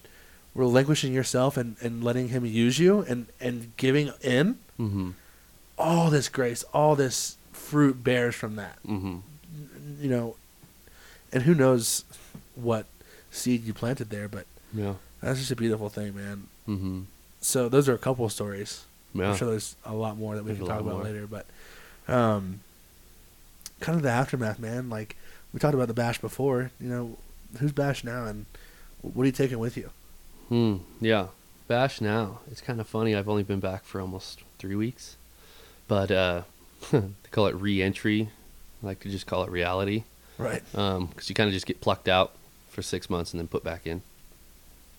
relinquishing 0.54 1.12
yourself 1.12 1.56
and, 1.56 1.76
and 1.80 2.02
letting 2.04 2.28
Him 2.28 2.44
use 2.44 2.78
you, 2.78 3.00
and 3.08 3.26
and 3.40 3.72
giving 3.76 4.10
in. 4.20 4.58
hmm 4.76 5.10
All 5.78 6.10
this 6.10 6.28
grace, 6.28 6.62
all 6.74 6.94
this 6.96 7.36
fruit 7.52 8.02
bears 8.04 8.34
from 8.34 8.56
that. 8.56 8.76
hmm 8.84 9.18
You 10.00 10.10
know, 10.10 10.36
and 11.32 11.42
who 11.44 11.54
knows 11.54 12.04
what 12.54 12.84
seed 13.30 13.64
you 13.64 13.72
planted 13.72 14.10
there, 14.10 14.28
but 14.28 14.46
Yeah. 14.74 14.94
that's 15.22 15.38
just 15.38 15.50
a 15.50 15.56
beautiful 15.56 15.88
thing, 15.88 16.14
man. 16.14 16.48
hmm 16.66 17.02
So 17.40 17.68
those 17.68 17.88
are 17.88 17.94
a 17.94 17.98
couple 17.98 18.24
of 18.24 18.32
stories. 18.32 18.84
Yeah. 19.14 19.30
I'm 19.30 19.36
sure 19.36 19.48
there's 19.50 19.76
a 19.84 19.94
lot 19.94 20.16
more 20.16 20.36
that 20.36 20.44
we 20.44 20.48
There's 20.52 20.58
can 20.58 20.68
talk 20.68 20.80
about 20.80 20.94
more. 20.96 21.04
later, 21.04 21.26
but 21.26 21.46
um, 22.08 22.60
kind 23.82 23.96
of 23.96 24.02
the 24.02 24.10
aftermath, 24.10 24.58
man. 24.58 24.88
Like 24.88 25.16
we 25.52 25.60
talked 25.60 25.74
about 25.74 25.88
the 25.88 25.94
bash 25.94 26.18
before. 26.20 26.70
You 26.80 26.88
know, 26.88 27.18
who's 27.58 27.72
bash 27.72 28.02
now, 28.04 28.24
and 28.24 28.46
what 29.02 29.22
are 29.24 29.26
you 29.26 29.32
taking 29.32 29.58
with 29.58 29.76
you? 29.76 29.90
Hmm. 30.48 30.76
Yeah. 31.00 31.26
Bash 31.68 32.00
now. 32.00 32.40
It's 32.50 32.60
kind 32.60 32.80
of 32.80 32.86
funny. 32.88 33.14
I've 33.14 33.28
only 33.28 33.42
been 33.42 33.60
back 33.60 33.84
for 33.84 34.00
almost 34.00 34.40
three 34.58 34.74
weeks, 34.74 35.16
but 35.88 36.10
uh, 36.10 36.42
they 36.90 37.02
call 37.30 37.46
it 37.46 37.54
re-entry. 37.54 38.28
I 38.82 38.86
like 38.86 39.00
to 39.00 39.08
just 39.10 39.26
call 39.26 39.44
it 39.44 39.50
reality, 39.50 40.04
Right. 40.38 40.62
because 40.72 41.28
you 41.28 41.34
kind 41.34 41.46
of 41.48 41.54
just 41.54 41.66
get 41.66 41.80
plucked 41.80 42.08
out 42.08 42.32
for 42.68 42.82
six 42.82 43.08
months 43.08 43.32
and 43.32 43.38
then 43.40 43.46
put 43.48 43.62
back 43.62 43.86
in. 43.86 44.02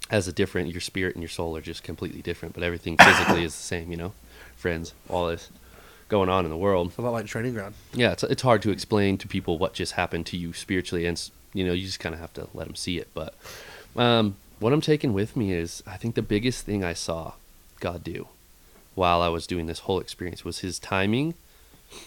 As 0.10 0.28
a 0.28 0.32
different, 0.34 0.72
your 0.72 0.80
spirit 0.82 1.16
and 1.16 1.22
your 1.22 1.30
soul 1.30 1.56
are 1.58 1.62
just 1.62 1.84
completely 1.84 2.22
different, 2.22 2.54
but 2.56 2.64
everything 2.64 2.98
physically 2.98 3.44
is 3.44 3.54
the 3.56 3.62
same. 3.64 3.92
You 3.92 3.98
know, 3.98 4.14
friends, 4.56 4.94
all 5.10 5.28
this 5.28 5.50
going 6.14 6.30
on 6.30 6.46
in 6.46 6.52
the 6.52 6.58
world. 6.58 6.90
It's 6.90 6.98
a 7.00 7.02
lot 7.02 7.14
like 7.14 7.26
training 7.26 7.54
ground. 7.56 7.74
yeah, 7.92 8.12
it's 8.12 8.22
it's 8.22 8.44
hard 8.44 8.62
to 8.62 8.70
explain 8.70 9.18
to 9.18 9.28
people 9.28 9.58
what 9.58 9.74
just 9.74 9.94
happened 9.94 10.28
to 10.28 10.38
you 10.38 10.54
spiritually, 10.54 11.08
and 11.08 11.18
you 11.56 11.66
know 11.66 11.74
you 11.74 11.86
just 11.88 12.00
kind 12.00 12.14
of 12.14 12.22
have 12.22 12.32
to 12.34 12.48
let 12.54 12.68
them 12.68 12.76
see 12.76 13.00
it. 13.00 13.08
But 13.16 13.34
um, 13.96 14.36
what 14.60 14.74
I'm 14.74 14.82
taking 14.82 15.12
with 15.14 15.36
me 15.36 15.54
is 15.54 15.82
I 15.88 15.98
think 15.98 16.14
the 16.14 16.22
biggest 16.22 16.66
thing 16.68 16.84
I 16.84 16.94
saw 16.94 17.34
God 17.80 18.04
do 18.04 18.28
while 18.94 19.24
I 19.24 19.28
was 19.30 19.48
doing 19.48 19.66
this 19.66 19.80
whole 19.80 20.00
experience 20.00 20.46
was 20.46 20.60
His 20.60 20.78
timing, 20.78 21.34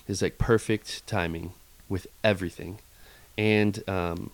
His 0.07 0.23
like 0.23 0.39
perfect 0.39 1.05
timing 1.09 1.53
with 1.89 2.07
everything, 2.23 2.79
and 3.37 3.83
um, 3.89 4.31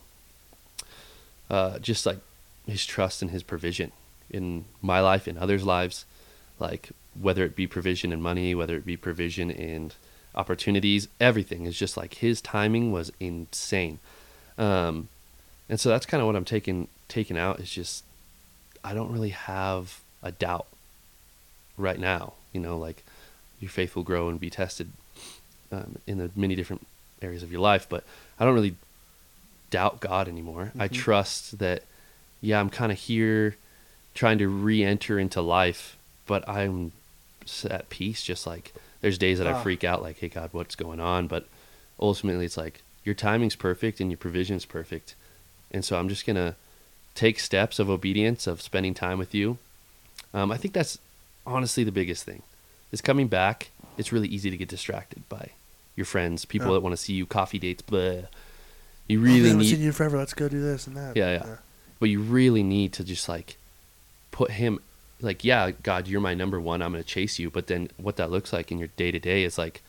uh, 1.48 1.78
just 1.78 2.04
like 2.04 2.18
His 2.66 2.84
trust 2.84 3.22
and 3.22 3.30
His 3.30 3.42
provision 3.42 3.90
in 4.28 4.66
my 4.82 5.00
life 5.00 5.26
and 5.26 5.38
others' 5.38 5.64
lives, 5.64 6.04
like 6.58 6.90
whether 7.20 7.44
it 7.44 7.54
be 7.56 7.66
provision 7.66 8.12
in 8.12 8.22
money, 8.22 8.54
whether 8.54 8.76
it 8.76 8.86
be 8.86 8.96
provision 8.96 9.50
in 9.50 9.92
opportunities, 10.34 11.08
everything 11.20 11.66
is 11.66 11.78
just 11.78 11.96
like 11.96 12.14
his 12.14 12.40
timing 12.40 12.90
was 12.92 13.12
insane. 13.20 13.98
Um, 14.56 15.08
and 15.68 15.78
so 15.78 15.88
that's 15.88 16.06
kind 16.06 16.20
of 16.20 16.26
what 16.26 16.36
I'm 16.36 16.44
taking 16.44 16.88
taking 17.08 17.36
out 17.36 17.60
is 17.60 17.70
just 17.70 18.04
I 18.84 18.94
don't 18.94 19.12
really 19.12 19.30
have 19.30 20.00
a 20.22 20.32
doubt 20.32 20.66
right 21.76 21.98
now. 21.98 22.34
You 22.52 22.60
know, 22.60 22.76
like 22.78 23.04
your 23.60 23.70
faith 23.70 23.94
will 23.94 24.02
grow 24.02 24.28
and 24.28 24.40
be 24.40 24.50
tested 24.50 24.90
um, 25.70 25.96
in 26.06 26.18
the 26.18 26.30
many 26.34 26.54
different 26.54 26.86
areas 27.20 27.42
of 27.42 27.52
your 27.52 27.60
life, 27.60 27.86
but 27.88 28.04
I 28.38 28.44
don't 28.44 28.54
really 28.54 28.76
doubt 29.70 30.00
God 30.00 30.28
anymore. 30.28 30.72
I 30.78 30.88
Mhm. 30.88 30.92
trust 30.92 31.58
that, 31.58 31.84
yeah, 32.40 32.60
I'm 32.60 32.68
kind 32.68 32.90
of 32.92 32.98
here 32.98 33.56
trying 34.14 34.36
to 34.38 34.48
re-enter 34.48 35.18
into 35.18 35.40
life, 35.40 35.96
but 36.26 36.48
I'm 36.48 36.92
at 37.68 37.88
peace. 37.90 38.22
Just 38.22 38.46
like 38.46 38.72
there's 39.00 39.18
days 39.18 39.38
that 39.38 39.46
Ah. 39.46 39.58
I 39.58 39.62
freak 39.62 39.84
out, 39.84 40.02
like, 40.02 40.18
"Hey 40.18 40.28
God, 40.28 40.50
what's 40.52 40.74
going 40.76 41.00
on?" 41.00 41.26
But 41.26 41.46
ultimately, 42.00 42.44
it's 42.44 42.56
like 42.56 42.82
your 43.04 43.14
timing's 43.14 43.56
perfect 43.56 44.00
and 44.00 44.10
your 44.10 44.18
provision's 44.18 44.64
perfect, 44.64 45.14
and 45.70 45.84
so 45.84 45.98
I'm 45.98 46.08
just 46.08 46.24
gonna 46.26 46.56
take 47.14 47.38
steps 47.40 47.78
of 47.78 47.90
obedience 47.90 48.46
of 48.46 48.62
spending 48.62 48.94
time 48.94 49.18
with 49.18 49.34
you. 49.34 49.58
Um, 50.32 50.50
I 50.50 50.56
think 50.56 50.72
that's 50.74 50.98
honestly 51.46 51.84
the 51.84 51.92
biggest 51.92 52.24
thing. 52.24 52.42
Is 52.92 53.00
coming 53.00 53.28
back. 53.28 53.70
It's 53.98 54.12
really 54.12 54.28
easy 54.28 54.50
to 54.50 54.56
get 54.56 54.68
distracted 54.68 55.28
by 55.28 55.50
your 55.96 56.06
friends, 56.06 56.44
people 56.46 56.68
Yeah. 56.68 56.74
that 56.74 56.80
want 56.80 56.92
to 56.94 56.96
see 57.02 57.12
you, 57.12 57.26
coffee 57.26 57.58
dates. 57.58 57.82
Blah. 57.82 58.22
You 59.08 59.18
Oh, 59.18 59.22
really 59.22 59.48
man, 59.50 59.58
need 59.58 59.70
seen 59.70 59.82
you 59.82 59.92
forever. 59.92 60.16
Let's 60.16 60.32
go 60.32 60.48
do 60.48 60.60
this 60.62 60.86
and 60.86 60.96
that. 60.96 61.16
Yeah, 61.16 61.32
yeah. 61.32 61.56
but 61.98 62.08
you 62.08 62.20
really 62.20 62.62
need 62.62 62.92
to 62.94 63.04
just 63.04 63.28
like 63.28 63.56
put 64.30 64.52
him 64.52 64.78
like 65.22 65.44
yeah 65.44 65.70
god 65.82 66.08
you're 66.08 66.20
my 66.20 66.34
number 66.34 66.60
one 66.60 66.82
i'm 66.82 66.92
going 66.92 67.02
to 67.02 67.08
chase 67.08 67.38
you. 67.38 67.50
But 67.50 67.66
then 67.66 67.88
what 67.96 68.16
that 68.16 68.30
looks 68.30 68.52
like 68.52 68.70
in 68.72 68.78
your 68.78 68.88
day 68.96 69.10
to 69.10 69.18
day 69.18 69.44
is 69.44 69.56
like 69.58 69.82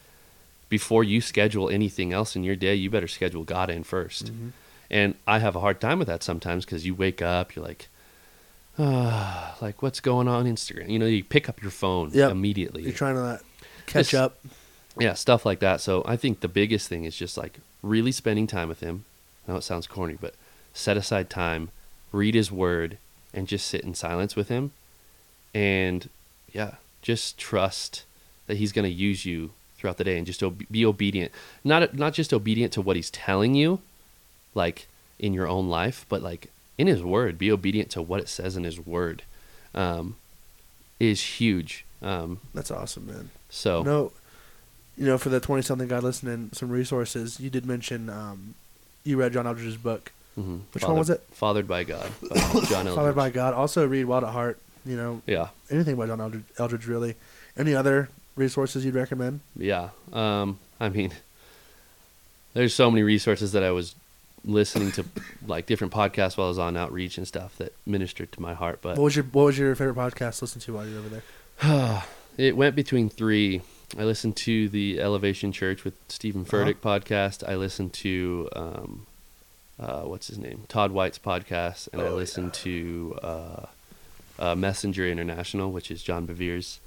before 0.70 1.04
you 1.04 1.22
schedule 1.22 1.70
anything 1.70 2.12
else 2.14 2.36
in 2.36 2.44
your 2.44 2.56
day 2.56 2.74
you 2.76 2.90
better 2.90 3.08
schedule 3.08 3.44
god 3.44 3.70
in 3.70 3.84
1st 3.84 4.24
Mhm. 4.32 4.52
and 4.90 5.16
i 5.28 5.40
have 5.40 5.56
a 5.56 5.60
hard 5.60 5.80
time 5.80 6.00
with 6.00 6.08
that 6.08 6.24
sometimes 6.24 6.66
because 6.66 6.86
you 6.86 6.96
wake 6.96 7.22
up 7.22 7.56
you're 7.56 7.66
like 7.66 7.88
ah 8.80 9.56
like 9.62 9.82
what's 9.82 10.00
going 10.00 10.28
on 10.28 10.46
instagram? 10.46 10.90
You 10.90 11.00
know 11.00 11.06
you 11.06 11.24
pick 11.24 11.48
up 11.50 11.62
your 11.62 11.72
phone 11.72 12.10
Yep. 12.14 12.32
immediately. 12.32 12.84
You're 12.84 12.92
trying 12.94 13.16
to 13.16 13.22
uh, 13.24 13.38
catch 13.86 14.10
Just- 14.10 14.14
up. 14.16 14.40
yeah 15.00 15.14
stuff 15.14 15.46
like 15.46 15.60
that. 15.60 15.82
So 15.82 16.04
i 16.06 16.16
think 16.16 16.40
the 16.42 16.48
biggest 16.48 16.88
thing 16.88 17.06
is 17.06 17.16
just 17.16 17.38
like 17.38 17.60
really 17.82 18.12
spending 18.12 18.48
time 18.48 18.70
with 18.70 18.80
him. 18.80 19.06
I 19.48 19.52
know 19.52 19.58
it 19.58 19.64
sounds 19.64 19.88
corny 19.88 20.18
but 20.20 20.34
set 20.74 20.98
aside 20.98 21.30
time 21.30 21.70
read 22.12 22.34
his 22.36 22.52
word 22.52 22.98
and 23.34 23.48
just 23.48 23.68
sit 23.68 23.82
in 23.82 23.94
silence 23.96 24.36
with 24.36 24.48
him 24.50 24.72
and 25.54 26.10
yeah 26.52 26.76
just 27.02 27.38
trust 27.38 28.04
that 28.48 28.58
he's 28.58 28.72
going 28.72 28.84
to 28.90 28.94
use 28.94 29.26
you 29.26 29.52
throughout 29.78 29.98
the 29.98 30.04
day 30.04 30.18
and 30.18 30.26
just 30.26 30.42
be 30.72 30.86
obedient 30.86 31.32
not 31.64 31.94
not 31.94 32.14
just 32.14 32.34
obedient 32.34 32.72
to 32.74 32.82
what 32.82 32.96
he's 32.96 33.10
telling 33.12 33.54
you 33.56 33.80
like 34.56 34.88
in 35.20 35.34
your 35.34 35.48
own 35.48 35.68
life 35.70 36.06
but 36.10 36.22
like 36.22 36.50
in 36.78 36.88
his 36.88 37.04
word 37.04 37.38
be 37.38 37.52
obedient 37.52 37.90
to 37.90 38.02
what 38.02 38.20
it 38.20 38.30
says 38.30 38.56
in 38.56 38.64
his 38.64 38.80
word 38.80 39.22
um, 39.76 40.16
is 41.00 41.22
huge 41.40 41.86
um, 42.02 42.40
That's 42.54 42.70
awesome, 42.72 43.08
man. 43.08 43.30
so 43.50 43.82
No, 43.84 44.12
you 44.98 45.06
know, 45.06 45.18
for 45.18 45.30
the 45.30 45.40
twenty-something 45.40 45.88
guy 45.88 46.00
listening, 46.00 46.50
some 46.52 46.70
resources. 46.70 47.40
You 47.40 47.50
did 47.50 47.66
mention 47.66 48.10
um, 48.10 48.56
you 49.06 49.16
read 49.18 49.32
John 49.34 49.48
Eldredge's 49.48 49.78
book, 49.78 50.12
Mhm. 50.38 50.60
Which 50.74 50.84
one 50.84 50.98
was 50.98 51.10
it? 51.10 51.24
Fathered 51.32 51.66
by 51.68 51.86
God. 51.86 52.12
By 52.30 52.36
John 52.68 52.88
Eldredge. 52.88 52.96
Fathered 52.96 53.16
by 53.16 53.30
God. 53.30 53.54
Also, 53.54 53.88
read 53.88 54.04
Wild 54.04 54.26
at 54.26 54.32
Heart. 54.32 54.60
You 54.86 54.96
know, 54.98 55.22
Yeah, 55.26 55.50
anything 55.70 55.96
by 55.96 56.08
John 56.08 56.20
Eldredge, 56.20 56.44
Eldredge 56.58 56.88
really. 56.88 57.16
Any 57.58 57.74
other 57.76 58.10
resources 58.36 58.84
you'd 58.84 58.96
recommend? 58.96 59.40
yeah. 59.56 59.90
Um, 60.12 60.60
I 60.80 60.90
mean, 60.90 61.12
there's 62.54 62.74
so 62.74 62.90
many 62.92 63.04
resources 63.04 63.52
that 63.54 63.64
I 63.64 63.72
was 63.72 63.96
listening 64.46 64.92
to, 64.94 65.06
like 65.48 65.66
different 65.66 65.94
podcasts 65.94 66.36
while 66.38 66.48
I 66.48 66.50
was 66.50 66.60
on 66.60 66.76
outreach 66.76 67.18
and 67.18 67.28
stuff 67.28 67.58
that 67.58 67.74
ministered 67.86 68.32
to 68.34 68.42
my 68.42 68.54
heart. 68.54 68.80
But 68.82 68.98
What 68.98 69.04
was 69.06 69.16
your 69.16 69.26
What 69.26 69.44
was 69.46 69.58
your 69.58 69.74
favorite 69.76 69.96
podcast 69.96 70.40
to 70.40 70.46
listen 70.46 70.62
to 70.62 70.74
while 70.74 70.86
you 70.88 70.94
were 70.96 71.00
over 71.00 71.10
there? 71.10 72.04
it 72.38 72.58
went 72.58 72.76
between 72.76 73.10
three. 73.10 73.62
I 73.98 74.04
listened 74.04 74.36
to 74.38 74.68
the 74.70 75.00
Elevation 75.00 75.52
Church 75.52 75.84
with 75.84 75.94
Steven 76.10 76.46
Furtick 76.46 76.78
podcast. 76.78 77.48
I 77.48 77.56
listened 77.56 77.94
to 77.94 78.50
um, 78.56 79.06
uh, 79.80 80.02
what's 80.02 80.28
his 80.28 80.40
name, 80.40 80.64
Todd 80.68 80.92
White's 80.92 81.20
podcast, 81.20 81.90
and 81.94 82.02
I 82.02 82.08
Oh, 82.08 82.16
listened 82.16 82.54
to 82.56 83.18
uh, 83.22 83.66
uh, 84.44 84.56
Messenger 84.56 85.08
International, 85.08 85.72
which 85.72 85.90
is 85.90 86.04
John 86.04 86.26
Bevere's 86.26 86.80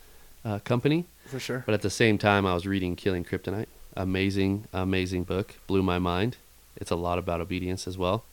uh, 0.44 0.58
company. 0.60 1.06
For 1.26 1.40
sure. 1.40 1.62
But 1.64 1.74
at 1.74 1.82
the 1.82 1.90
same 1.90 2.18
time, 2.18 2.44
I 2.44 2.54
was 2.54 2.66
reading 2.66 2.96
Killing 2.96 3.24
Kryptonite. 3.24 3.66
Amazing, 3.96 4.68
amazing 4.72 5.24
book. 5.24 5.54
Blew 5.66 5.82
my 5.82 5.98
mind. 5.98 6.36
It's 6.76 6.90
a 6.90 6.96
lot 6.96 7.18
about 7.18 7.40
obedience 7.40 7.88
as 7.88 7.96
well. 7.96 8.24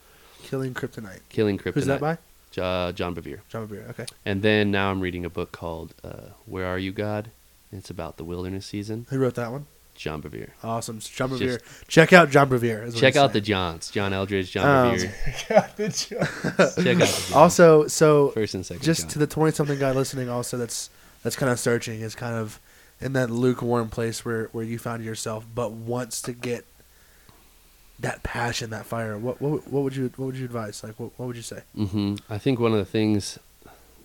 Killing 0.44 0.74
Kryptonite. 0.74 1.22
Killing 1.30 1.58
Kryptonite. 1.58 1.74
Who's 1.76 1.86
that 1.86 2.02
by? 2.02 2.18
Uh, 2.62 2.92
John 2.92 3.16
Bevere. 3.16 3.40
John 3.50 3.68
Bevere. 3.68 3.90
Okay. 3.92 4.06
And 4.26 4.42
then 4.42 4.70
now 4.70 4.92
I'm 4.92 5.00
reading 5.00 5.24
a 5.24 5.30
book 5.30 5.54
called 5.54 5.94
uh, 6.04 6.34
Where 6.46 6.66
Are 6.66 6.78
You, 6.78 6.92
God? 6.92 7.32
It's 7.72 7.90
about 7.90 8.18
the 8.18 8.26
wilderness 8.26 8.66
season. 8.66 9.08
Who 9.10 9.18
wrote 9.18 9.36
that 9.36 9.52
one? 9.52 9.66
John 10.04 10.22
Bevere. 10.22 10.50
Awesome. 10.64 11.00
John 11.00 11.38
Just- 11.38 11.62
Check 11.88 12.12
out 12.14 12.30
John 12.30 12.50
Bevere. 12.50 12.94
Check 12.96 13.16
out 13.16 13.32
the. 13.34 13.40
Johns. 13.42 13.90
John 13.90 14.12
Eldredge, 14.12 14.52
John 14.52 14.66
Um, 14.92 14.96
Bevere. 14.98 15.38
Check 15.38 15.52
out 15.60 15.78
the 15.78 16.84
Johns. 16.84 17.32
Also, 17.32 17.88
so 17.88 18.30
First 18.32 18.54
and 18.54 18.66
second. 18.66 18.84
just 18.84 19.02
John. 19.02 19.10
to 19.12 19.20
the 19.20 19.28
twenty-something 19.28 19.80
guy 19.80 19.92
listening, 19.92 20.30
also 20.30 20.58
that's 20.58 20.90
that's 21.24 21.36
kind 21.38 21.52
of 21.52 21.60
searching 21.60 22.02
is 22.02 22.16
kind 22.16 22.36
of 22.36 22.60
in 23.02 23.14
that 23.14 23.30
lukewarm 23.30 23.88
place 23.90 24.24
where 24.26 24.46
where 24.52 24.64
you 24.66 24.78
found 24.78 25.04
yourself, 25.06 25.46
but 25.56 25.72
wants 25.72 26.22
to 26.24 26.34
get 26.34 26.66
that 28.00 28.24
passion, 28.24 28.70
that 28.72 28.86
fire. 28.86 29.18
What 29.18 29.42
what 29.42 29.68
what 29.68 29.84
would 29.84 29.96
you 29.96 30.12
what 30.18 30.26
would 30.28 30.36
you 30.36 30.46
advise? 30.46 30.84
Like 30.84 31.00
what 31.00 31.12
what 31.18 31.28
would 31.28 31.36
you 31.38 31.42
say? 31.42 31.62
hmm 31.76 32.16
I 32.30 32.38
think 32.38 32.60
one 32.60 32.72
of 32.74 32.78
the 32.78 32.86
things 32.86 33.40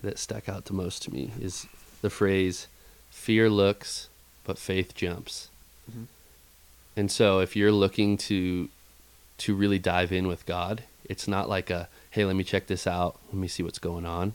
that 0.01 0.17
stuck 0.17 0.47
out 0.47 0.63
to 0.65 0.73
most 0.73 1.03
to 1.03 1.11
me 1.13 1.31
is 1.41 1.67
the 2.01 2.09
phrase 2.09 2.67
"fear 3.09 3.49
looks, 3.49 4.07
but 4.45 4.57
faith 4.57 4.95
jumps." 4.95 5.48
Mhm. 5.89 6.05
And 6.95 7.11
so, 7.11 7.39
if 7.39 7.55
you're 7.55 7.71
looking 7.71 8.17
to 8.17 8.69
to 9.39 9.55
really 9.55 9.79
dive 9.79 10.11
in 10.11 10.27
with 10.27 10.45
God, 10.45 10.83
it's 11.05 11.27
not 11.27 11.47
like 11.47 11.69
a 11.69 11.87
"Hey, 12.11 12.25
let 12.25 12.35
me 12.35 12.43
check 12.43 12.67
this 12.67 12.85
out. 12.85 13.17
Let 13.27 13.35
me 13.35 13.47
see 13.47 13.63
what's 13.63 13.79
going 13.79 14.05
on." 14.05 14.33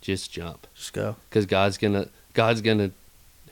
Just 0.00 0.32
jump, 0.32 0.66
Just 0.74 0.92
go. 0.92 1.16
because 1.28 1.46
God's 1.46 1.76
gonna 1.78 2.08
God's 2.34 2.60
gonna 2.62 2.90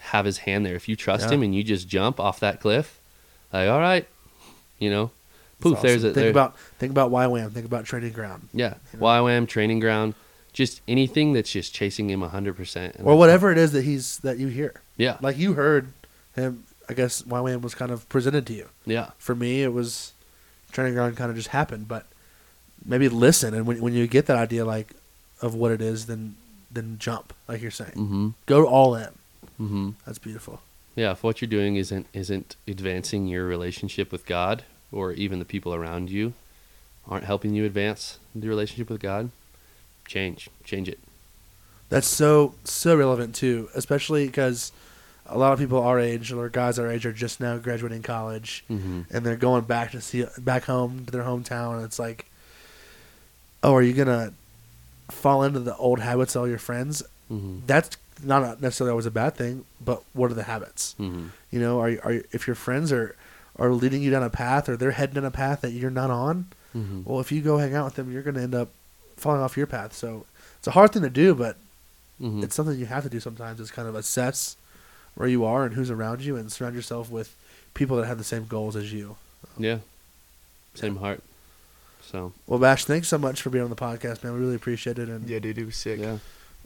have 0.00 0.24
His 0.24 0.38
hand 0.38 0.64
there. 0.66 0.74
If 0.74 0.88
you 0.88 0.96
trust 0.96 1.26
Yeah. 1.26 1.34
Him 1.34 1.42
and 1.42 1.54
you 1.54 1.62
just 1.62 1.88
jump 1.88 2.18
off 2.18 2.40
that 2.40 2.60
cliff, 2.60 2.98
like 3.52 3.68
all 3.68 3.80
right, 3.80 4.08
you 4.78 4.90
know, 4.90 5.10
poof, 5.60 5.74
awesome. 5.78 5.86
there's 5.86 6.04
a 6.04 6.06
think 6.08 6.14
there, 6.14 6.30
about 6.30 6.58
think 6.78 6.90
about 6.90 7.10
YWAM. 7.12 7.52
Think 7.52 7.66
about 7.66 7.84
training 7.84 8.12
ground 8.12 8.48
yeah, 8.52 8.74
you 8.92 8.98
know? 8.98 9.04
YWAM 9.06 9.46
training 9.46 9.78
ground, 9.80 10.14
just 10.52 10.80
anything 10.88 11.32
that's 11.34 11.50
just 11.52 11.74
chasing 11.74 12.08
him 12.10 12.22
hundred 12.22 12.56
percent, 12.56 12.96
or 13.02 13.16
whatever 13.16 13.52
it 13.52 13.58
is 13.58 13.72
that 13.72 13.84
he's 13.84 14.18
that 14.18 14.38
you 14.38 14.48
hear. 14.48 14.74
Yeah, 14.96 15.18
Like 15.20 15.36
you 15.38 15.52
heard 15.52 15.92
him. 16.34 16.64
I 16.88 16.94
guess 16.94 17.22
YWAM 17.22 17.60
was 17.62 17.74
kind 17.74 17.90
of 17.90 18.08
presented 18.08 18.46
to 18.46 18.52
you. 18.54 18.68
yeah, 18.86 19.10
For 19.18 19.34
me, 19.34 19.62
it 19.62 19.72
was 19.72 20.12
training 20.72 20.94
ground 20.94 21.16
kind 21.16 21.30
of 21.30 21.36
just 21.36 21.48
happened. 21.48 21.86
But 21.88 22.06
maybe 22.84 23.08
listen, 23.08 23.54
and 23.54 23.66
when 23.66 23.80
when 23.80 23.92
you 23.94 24.06
get 24.06 24.26
that 24.26 24.36
idea 24.36 24.64
like 24.64 24.94
of 25.42 25.54
what 25.54 25.70
it 25.72 25.80
is, 25.82 26.06
then 26.06 26.36
then 26.70 26.96
jump, 26.98 27.32
like 27.48 27.60
you're 27.62 27.70
saying. 27.70 27.92
mm-hmm, 27.92 28.28
Go 28.46 28.66
all 28.66 28.94
in. 28.94 29.10
mm-hmm. 29.60 29.90
That's 30.06 30.18
beautiful. 30.18 30.60
yeah. 30.96 31.12
If 31.12 31.22
what 31.22 31.40
you're 31.40 31.48
doing 31.48 31.76
isn't 31.76 32.06
isn't 32.12 32.56
advancing 32.66 33.26
your 33.26 33.46
relationship 33.46 34.10
with 34.12 34.24
God, 34.26 34.64
or 34.92 35.12
even 35.12 35.38
the 35.38 35.44
people 35.44 35.74
around 35.74 36.10
you, 36.10 36.32
aren't 37.06 37.24
helping 37.24 37.54
you 37.54 37.64
advance 37.64 38.18
the 38.34 38.48
relationship 38.48 38.88
with 38.90 39.00
God, 39.00 39.30
change, 40.06 40.48
change 40.64 40.88
it. 40.88 40.98
That's 41.90 42.06
so 42.06 42.54
so 42.64 42.96
relevant 42.96 43.34
too, 43.34 43.68
especially 43.74 44.26
because 44.26 44.72
a 45.28 45.36
lot 45.38 45.52
of 45.52 45.58
people 45.58 45.80
our 45.82 45.98
age 46.00 46.32
or 46.32 46.48
guys 46.48 46.78
our 46.78 46.90
age 46.90 47.04
are 47.06 47.12
just 47.12 47.40
now 47.40 47.56
graduating 47.58 48.02
college 48.02 48.64
Mm-hmm. 48.70 49.02
and 49.10 49.24
they're 49.26 49.36
going 49.36 49.64
back 49.64 49.90
to 49.92 50.00
see 50.00 50.24
back 50.38 50.64
home 50.64 51.04
to 51.06 51.10
their 51.12 51.22
hometown 51.24 51.76
and 51.76 51.84
it's 51.84 51.98
like, 51.98 52.26
oh, 53.62 53.74
are 53.74 53.82
you 53.82 53.92
gonna 53.94 54.32
fall 55.10 55.42
into 55.42 55.60
the 55.60 55.76
old 55.76 56.00
habits 56.00 56.34
of 56.34 56.40
all 56.42 56.48
your 56.48 56.58
friends? 56.58 57.02
Mm-hmm. 57.30 57.60
That's 57.66 57.96
not 58.22 58.60
necessarily 58.60 58.90
always 58.90 59.06
a 59.06 59.10
bad 59.10 59.34
thing, 59.36 59.64
but 59.84 60.02
what 60.12 60.30
are 60.30 60.34
the 60.34 60.42
habits? 60.44 60.94
Mm-hmm. 60.98 61.26
You 61.50 61.60
know, 61.60 61.80
are 61.80 61.90
you, 61.90 62.00
are 62.02 62.12
you, 62.12 62.24
if 62.32 62.46
your 62.46 62.56
friends 62.56 62.92
are 62.92 63.14
are 63.56 63.70
leading 63.72 64.02
you 64.02 64.10
down 64.10 64.22
a 64.22 64.30
path 64.30 64.68
or 64.68 64.76
they're 64.76 64.92
heading 64.92 65.14
down 65.16 65.24
a 65.24 65.30
path 65.30 65.60
that 65.62 65.70
you're 65.72 65.90
not 65.90 66.10
on, 66.10 66.46
Mm-hmm. 66.76 67.02
well, 67.06 67.18
if 67.18 67.32
you 67.32 67.40
go 67.40 67.56
hang 67.56 67.74
out 67.74 67.86
with 67.86 67.94
them, 67.94 68.12
you're 68.12 68.22
going 68.22 68.34
to 68.34 68.42
end 68.42 68.54
up 68.54 68.68
falling 69.16 69.40
off 69.40 69.56
your 69.56 69.66
path. 69.66 69.94
So 69.94 70.26
it's 70.58 70.66
a 70.66 70.72
hard 70.72 70.92
thing 70.92 71.00
to 71.02 71.08
do, 71.10 71.34
but 71.34 71.56
Mm-hmm. 72.20 72.42
it's 72.42 72.54
something 72.54 72.78
you 72.78 72.84
have 72.86 73.04
to 73.04 73.08
do 73.08 73.20
sometimes. 73.20 73.58
Is 73.58 73.70
kind 73.70 73.88
of 73.88 73.94
assess 73.94 74.56
where 75.18 75.28
you 75.28 75.44
are 75.44 75.64
and 75.64 75.74
who's 75.74 75.90
around 75.90 76.22
you, 76.22 76.36
and 76.36 76.50
surround 76.50 76.74
yourself 76.74 77.10
with 77.10 77.34
people 77.74 77.96
that 77.98 78.06
have 78.06 78.18
the 78.18 78.24
same 78.24 78.46
goals 78.46 78.74
as 78.76 78.92
you. 78.92 79.16
yeah, 79.58 79.78
same 80.74 80.96
heart. 80.96 81.22
So 82.02 82.32
Well, 82.46 82.58
Bash, 82.58 82.84
thanks 82.86 83.08
so 83.08 83.18
much 83.18 83.42
for 83.42 83.50
being 83.50 83.64
on 83.64 83.70
the 83.70 83.76
podcast, 83.76 84.24
man. 84.24 84.32
We 84.32 84.40
really 84.40 84.54
appreciate 84.54 84.98
it, 84.98 85.08
and 85.10 85.28
Yeah, 85.28 85.40
dude, 85.40 85.58
it 85.58 85.66
was 85.66 85.76
sick. 85.76 85.98
yeah, 86.00 86.18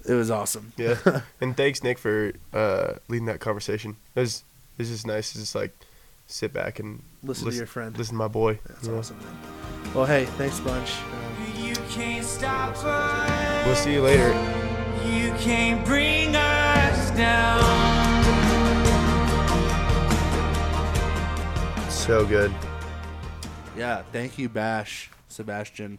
it 0.07 0.15
was 0.15 0.31
awesome. 0.31 0.73
Yeah. 0.77 0.97
and 1.41 1.57
thanks, 1.57 1.83
Nick, 1.83 1.99
for 1.99 2.33
uh, 2.53 2.95
leading 3.09 3.27
that 3.27 3.41
conversation. 3.41 3.97
It 4.15 4.21
was, 4.21 4.45
it 4.79 4.83
was 4.83 4.88
just 4.91 5.07
nice 5.07 5.33
to 5.33 5.38
just 5.38 5.55
like 5.57 5.75
sit 6.29 6.53
back 6.53 6.79
and 6.79 7.03
Listen, 7.25 7.51
to 7.51 7.55
your 7.57 7.67
friend. 7.67 7.97
listen 7.99 8.15
to 8.15 8.19
my 8.19 8.29
boy. 8.29 8.59
That's 8.69 8.85
you 8.87 8.93
know? 8.93 8.99
awesome, 8.99 9.19
man. 9.19 9.37
Well, 9.95 10.07
hey, 10.07 10.25
thanks 10.38 10.59
a 10.61 10.62
bunch. 10.62 10.93
Um, 10.99 11.65
You 11.67 11.75
can't 11.91 12.25
stop 12.25 12.77
us. 12.85 13.67
We'll 13.67 13.75
see 13.77 13.95
you 13.95 14.03
later. 14.03 14.29
You 15.07 15.33
can't 15.41 15.85
bring 15.85 16.37
us 16.37 17.11
down. 17.17 17.91
So 22.07 22.27
good. 22.27 22.53
yeah, 23.77 24.03
thank 24.12 24.37
you, 24.37 24.49
Bash, 24.49 25.09
Sebastian, 25.29 25.99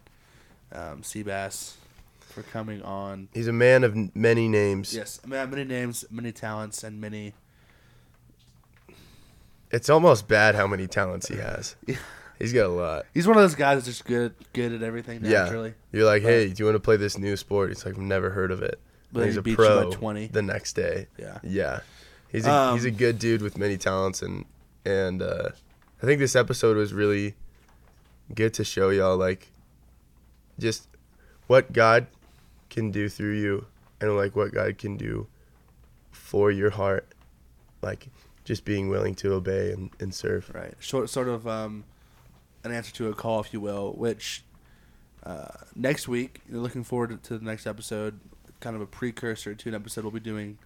um, 0.72 1.02
Seabass, 1.02 1.76
for 2.20 2.44
coming 2.44 2.82
on. 2.84 3.30
He's 3.34 3.48
a 3.48 3.54
man 3.54 3.84
of 3.84 4.16
many 4.16 4.48
names. 4.50 4.94
Yes, 4.94 5.20
I 5.24 5.28
mean, 5.28 5.50
many 5.50 5.64
names, 5.64 6.04
many 6.12 6.32
talents, 6.32 6.84
and 6.84 7.00
many. 7.00 7.34
It's 9.72 9.90
almost 9.90 10.28
bad 10.28 10.56
how 10.56 10.68
many 10.68 10.88
talents 10.88 11.28
he 11.30 11.38
has. 11.38 11.76
Yeah. 11.88 11.96
He's 12.40 12.52
got 12.52 12.66
a 12.66 12.70
lot. 12.74 13.06
He's 13.14 13.26
one 13.26 13.38
of 13.38 13.44
those 13.44 13.56
guys 13.56 13.78
that's 13.78 13.86
just 13.86 14.04
good, 14.06 14.34
good 14.52 14.74
at 14.74 14.82
everything 14.84 15.22
naturally. 15.22 15.70
Yeah. 15.70 16.00
You're 16.00 16.06
like, 16.06 16.24
hey, 16.24 16.50
do 16.50 16.56
you 16.58 16.66
want 16.66 16.76
to 16.76 16.80
play 16.82 16.98
this 16.98 17.18
new 17.18 17.38
sport? 17.38 17.70
He's 17.70 17.86
like, 17.86 17.94
I've 17.94 18.02
never 18.02 18.32
heard 18.32 18.52
of 18.52 18.62
it. 18.62 18.82
But 19.14 19.20
And 19.22 19.28
he's 19.30 19.38
a 19.38 19.42
beats 19.42 19.58
you 19.58 19.66
by 19.66 19.82
pro 19.84 19.92
20. 19.92 20.28
the 20.28 20.42
next 20.42 20.74
day. 20.74 21.08
Yeah. 21.18 21.38
Yeah. 21.44 21.80
He's 22.30 22.46
a, 22.46 22.74
he's 22.74 22.86
a 22.86 22.90
Um, 22.90 22.96
good 22.96 23.20
dude 23.20 23.42
with 23.42 23.58
many 23.58 23.78
talents 23.78 24.22
and 24.22 24.44
and 24.84 25.22
uh, 25.22 25.50
I 26.04 26.06
think 26.06 26.20
this 26.20 26.36
episode 26.36 26.76
was 26.76 26.92
really 26.92 27.34
good 28.36 28.54
to 28.56 28.66
show 28.66 28.90
y'all 28.90 29.16
like 29.16 29.54
just 30.60 30.90
what 31.48 31.72
God 31.72 32.08
can 32.70 32.92
do 32.92 33.08
through 33.08 33.36
you 33.36 33.68
and 34.02 34.14
like 34.18 34.36
what 34.36 34.52
God 34.52 34.78
can 34.78 34.98
do 34.98 35.28
for 36.12 36.52
your 36.52 36.72
heart. 36.72 37.08
Like 37.82 38.10
just 38.44 38.66
being 38.66 38.90
willing 38.90 39.16
to 39.16 39.32
obey 39.32 39.72
and, 39.72 39.92
and 40.02 40.14
serve. 40.14 40.52
Right. 40.54 40.74
Sort 40.82 41.10
sort 41.10 41.30
of 41.30 41.48
um, 41.48 41.86
an 42.66 42.74
answer 42.74 42.94
to 42.96 43.08
a 43.08 43.14
call, 43.14 43.40
if 43.40 43.54
you 43.54 43.62
will. 43.62 43.94
Which 43.94 44.44
uh, 45.26 45.48
next 45.74 46.10
week, 46.10 46.42
you're 46.52 46.60
looking 46.60 46.84
forward 46.84 47.24
to 47.24 47.38
the 47.38 47.46
next 47.46 47.66
episode. 47.66 48.20
Kind 48.60 48.76
of 48.76 48.82
a 48.82 48.88
precursor 48.88 49.56
to 49.56 49.70
an 49.70 49.76
episode 49.76 50.04
we'll 50.04 50.12
be 50.12 50.20
doing 50.20 50.58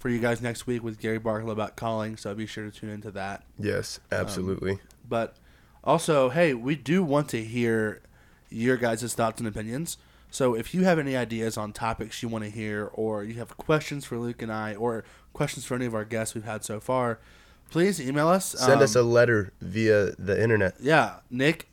for 0.00 0.08
you 0.08 0.18
guys 0.18 0.40
next 0.42 0.66
week 0.66 0.82
with 0.82 0.98
Gary 0.98 1.20
Barkle 1.20 1.50
about 1.52 1.76
calling. 1.76 2.16
So 2.16 2.34
be 2.34 2.46
sure 2.46 2.64
to 2.68 2.70
tune 2.76 2.90
into 2.90 3.10
that. 3.12 3.44
Yes, 3.58 4.00
Um, 4.10 4.18
absolutely. 4.18 4.78
But 5.08 5.36
also, 5.84 6.30
hey, 6.30 6.54
we 6.54 6.74
do 6.74 7.04
want 7.04 7.28
to 7.28 7.44
hear 7.44 8.00
your 8.48 8.76
guys' 8.76 9.14
thoughts 9.14 9.38
and 9.40 9.46
opinions. 9.46 9.98
So 10.30 10.54
if 10.54 10.72
you 10.74 10.84
have 10.84 10.98
any 10.98 11.16
ideas 11.16 11.56
on 11.56 11.72
topics 11.72 12.22
you 12.22 12.28
want 12.28 12.44
to 12.44 12.50
hear, 12.50 12.88
or 12.94 13.24
you 13.24 13.34
have 13.34 13.56
questions 13.56 14.04
for 14.04 14.16
Luke 14.18 14.40
and 14.42 14.50
I, 14.52 14.74
or 14.74 15.04
questions 15.32 15.64
for 15.66 15.74
any 15.74 15.86
of 15.86 15.94
our 15.94 16.04
guests 16.04 16.34
we've 16.34 16.44
had 16.44 16.64
so 16.64 16.80
far, 16.80 17.18
please 17.70 18.00
email 18.00 18.28
us. 18.28 18.46
Send 18.46 18.80
us 18.80 18.96
a 18.96 19.00
Um, 19.00 19.10
letter 19.12 19.52
via 19.60 20.12
the 20.18 20.40
internet. 20.42 20.74
yeah, 20.80 21.16
Nick 21.30 21.68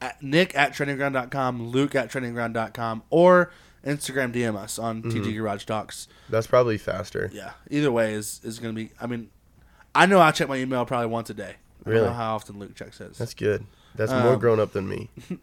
at 0.00 0.22
Nick 0.22 0.54
at 0.56 0.72
trainingground.com, 0.72 1.68
Luke 1.68 1.94
at 1.94 2.10
trainingground.com, 2.10 3.02
or 3.10 3.50
Instagram 3.84 4.32
DM 4.32 4.56
us 4.56 4.78
on 4.78 5.02
Mm-hmm. 5.02 5.22
TG 5.22 5.36
Garage 5.36 5.64
Talks. 5.64 6.08
That's 6.28 6.46
probably 6.46 6.78
faster. 6.78 7.30
Yeah, 7.32 7.52
either 7.70 7.90
way 7.92 8.14
is 8.14 8.40
is 8.44 8.58
going 8.58 8.74
to 8.74 8.80
be. 8.80 8.90
I 9.00 9.06
mean, 9.06 9.30
I 9.94 10.06
know 10.06 10.20
I 10.20 10.30
check 10.30 10.48
my 10.48 10.56
email 10.56 10.84
probably 10.84 11.06
once 11.08 11.30
a 11.30 11.34
day. 11.34 11.56
I 11.84 11.84
don't 11.84 11.94
Really? 11.94 12.06
know 12.06 12.12
how 12.12 12.34
often 12.36 12.58
Luke 12.58 12.74
checks 12.74 12.98
his. 12.98 13.18
That's 13.18 13.34
good. 13.34 13.66
That's 13.94 14.12
more 14.12 14.34
Um, 14.34 14.38
grown 14.38 14.60
up 14.60 14.72
than 14.72 14.88
me. 14.88 15.10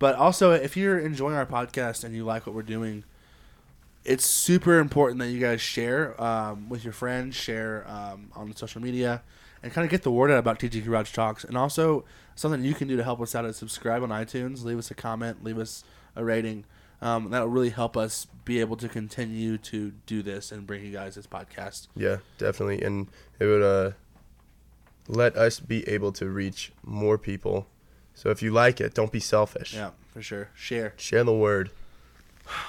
But 0.00 0.14
also, 0.14 0.52
if 0.52 0.76
you're 0.76 0.96
enjoying 1.00 1.34
our 1.34 1.44
podcast 1.44 2.04
and 2.04 2.14
you 2.14 2.24
like 2.24 2.46
what 2.46 2.54
we're 2.54 2.62
doing, 2.62 3.02
it's 4.04 4.24
super 4.24 4.78
important 4.78 5.18
that 5.18 5.30
you 5.30 5.40
guys 5.40 5.60
share 5.60 6.14
um, 6.22 6.68
with 6.68 6.84
your 6.84 6.92
friends, 6.92 7.34
share 7.34 7.84
um, 7.90 8.30
on 8.36 8.54
social 8.54 8.80
media, 8.80 9.22
and 9.60 9.72
kind 9.72 9.84
of 9.84 9.90
get 9.90 10.02
the 10.04 10.12
word 10.12 10.30
out 10.30 10.38
about 10.38 10.60
TG 10.60 10.84
Garage 10.84 11.10
Talks. 11.12 11.42
And 11.42 11.58
also, 11.58 12.04
something 12.36 12.62
you 12.64 12.74
can 12.74 12.86
do 12.86 12.96
to 12.96 13.02
help 13.02 13.20
us 13.20 13.34
out 13.34 13.44
is 13.44 13.56
subscribe 13.56 14.04
on 14.04 14.10
iTunes, 14.10 14.62
leave 14.62 14.78
us 14.78 14.88
a 14.92 14.94
comment, 14.94 15.42
leave 15.42 15.58
us 15.58 15.82
a 16.14 16.24
rating. 16.24 16.64
Um, 17.00 17.30
that'll 17.30 17.48
really 17.48 17.70
help 17.70 17.96
us 17.96 18.26
be 18.44 18.60
able 18.60 18.76
to 18.76 18.88
continue 18.88 19.56
to 19.58 19.92
do 20.06 20.22
this 20.22 20.50
and 20.50 20.66
bring 20.66 20.84
you 20.84 20.92
guys 20.92 21.14
this 21.14 21.26
podcast. 21.26 21.86
Yeah, 21.94 22.16
definitely. 22.38 22.82
And 22.82 23.06
it 23.38 23.44
would 23.46 23.62
uh, 23.62 23.90
let 25.06 25.36
us 25.36 25.60
be 25.60 25.86
able 25.88 26.12
to 26.12 26.26
reach 26.28 26.72
more 26.84 27.16
people. 27.18 27.66
So 28.14 28.30
if 28.30 28.42
you 28.42 28.50
like 28.52 28.80
it, 28.80 28.94
don't 28.94 29.12
be 29.12 29.20
selfish. 29.20 29.74
Yeah, 29.74 29.90
for 30.12 30.22
sure. 30.22 30.50
Share. 30.54 30.92
Share 30.96 31.22
the 31.22 31.32
word 31.32 31.70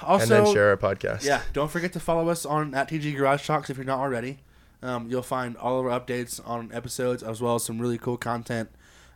Also, 0.02 0.22
and 0.36 0.46
then 0.46 0.52
share 0.54 0.68
our 0.70 0.76
podcast. 0.76 1.24
Yeah, 1.24 1.42
don't 1.52 1.70
forget 1.70 1.92
to 1.94 2.00
follow 2.00 2.28
us 2.28 2.46
on 2.46 2.74
at 2.74 2.88
TG 2.88 3.16
Garage 3.16 3.46
Talks 3.46 3.68
if 3.68 3.76
you're 3.76 3.86
not 3.86 3.98
already. 3.98 4.38
Um, 4.82 5.10
you'll 5.10 5.22
find 5.22 5.56
all 5.56 5.80
of 5.80 5.86
our 5.86 6.00
updates 6.00 6.40
on 6.46 6.70
episodes 6.72 7.22
as 7.22 7.40
well 7.40 7.56
as 7.56 7.64
some 7.64 7.78
really 7.78 7.98
cool 7.98 8.16
content 8.16 8.70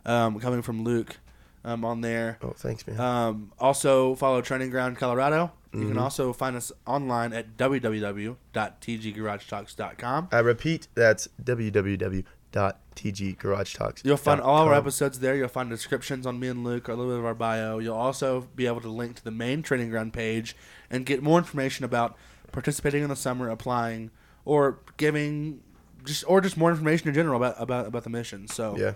um, 0.05 0.39
coming 0.39 0.61
from 0.61 0.83
Luke 0.83 1.17
um, 1.65 1.83
on 1.83 1.99
there. 2.01 2.37
Oh, 2.41 2.53
thanks, 2.55 2.85
man. 2.87 2.97
Um, 2.99 3.51
also, 3.59 4.15
follow 4.15 4.41
Training 4.41 4.69
Ground 4.69 4.97
Colorado. 4.97 5.51
You 5.73 5.79
Mm-hmm. 5.81 5.89
can 5.89 5.97
also 5.97 6.31
find 6.31 6.55
us 6.55 6.71
online 6.87 7.33
at 7.33 7.57
www.tggaragetalks.com. 7.57 10.29
I 10.31 10.39
repeat, 10.39 10.87
that's 10.95 11.27
www.tggaragetalks. 11.43 14.05
You'll 14.05 14.17
find 14.17 14.41
all 14.41 14.67
our 14.67 14.73
episodes 14.73 15.19
there. 15.19 15.35
You'll 15.35 15.47
find 15.49 15.69
descriptions 15.69 16.25
on 16.25 16.39
me 16.39 16.47
and 16.47 16.63
Luke, 16.63 16.87
a 16.87 16.93
little 16.93 17.11
bit 17.11 17.19
of 17.19 17.25
our 17.25 17.33
bio. 17.35 17.79
You'll 17.79 17.95
also 17.97 18.47
be 18.55 18.65
able 18.67 18.81
to 18.81 18.89
link 18.89 19.17
to 19.17 19.23
the 19.23 19.31
main 19.31 19.61
training 19.61 19.89
ground 19.89 20.13
page 20.13 20.55
and 20.89 21.05
get 21.05 21.21
more 21.21 21.37
information 21.37 21.83
about 21.85 22.15
participating 22.51 23.03
in 23.03 23.09
the 23.09 23.15
summer, 23.15 23.49
applying, 23.49 24.11
or 24.45 24.79
giving, 24.97 25.61
just 26.05 26.23
or 26.27 26.39
just 26.41 26.57
more 26.57 26.71
information 26.71 27.07
in 27.09 27.13
general 27.13 27.37
about 27.37 27.55
about, 27.61 27.85
about 27.87 28.03
the 28.03 28.09
mission. 28.09 28.47
So 28.47 28.75
Yeah, 28.77 28.93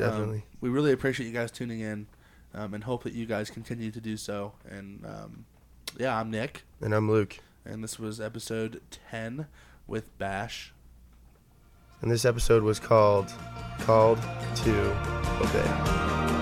um, 0.00 0.10
definitely. 0.10 0.44
we 0.60 0.68
really 0.68 0.92
appreciate 0.92 1.26
you 1.26 1.32
guys 1.32 1.50
tuning 1.50 1.80
in, 1.80 2.06
um, 2.54 2.74
and 2.74 2.84
hope 2.84 3.02
that 3.04 3.12
you 3.12 3.26
guys 3.26 3.50
continue 3.50 3.90
to 3.90 4.00
do 4.00 4.16
so. 4.16 4.52
And 4.68 5.04
um, 5.06 5.44
yeah, 5.98 6.18
I'm 6.18 6.30
Nick, 6.30 6.64
and 6.80 6.94
I'm 6.94 7.10
Luke. 7.10 7.38
and 7.64 7.82
this 7.82 7.98
was 7.98 8.20
episode 8.20 8.80
ten 9.10 9.46
with 9.86 10.16
Bash. 10.18 10.72
And 12.00 12.10
this 12.10 12.24
episode 12.24 12.62
was 12.62 12.78
called 12.78 13.32
Called 13.80 14.18
to 14.56 14.96
Obey. 15.42 16.37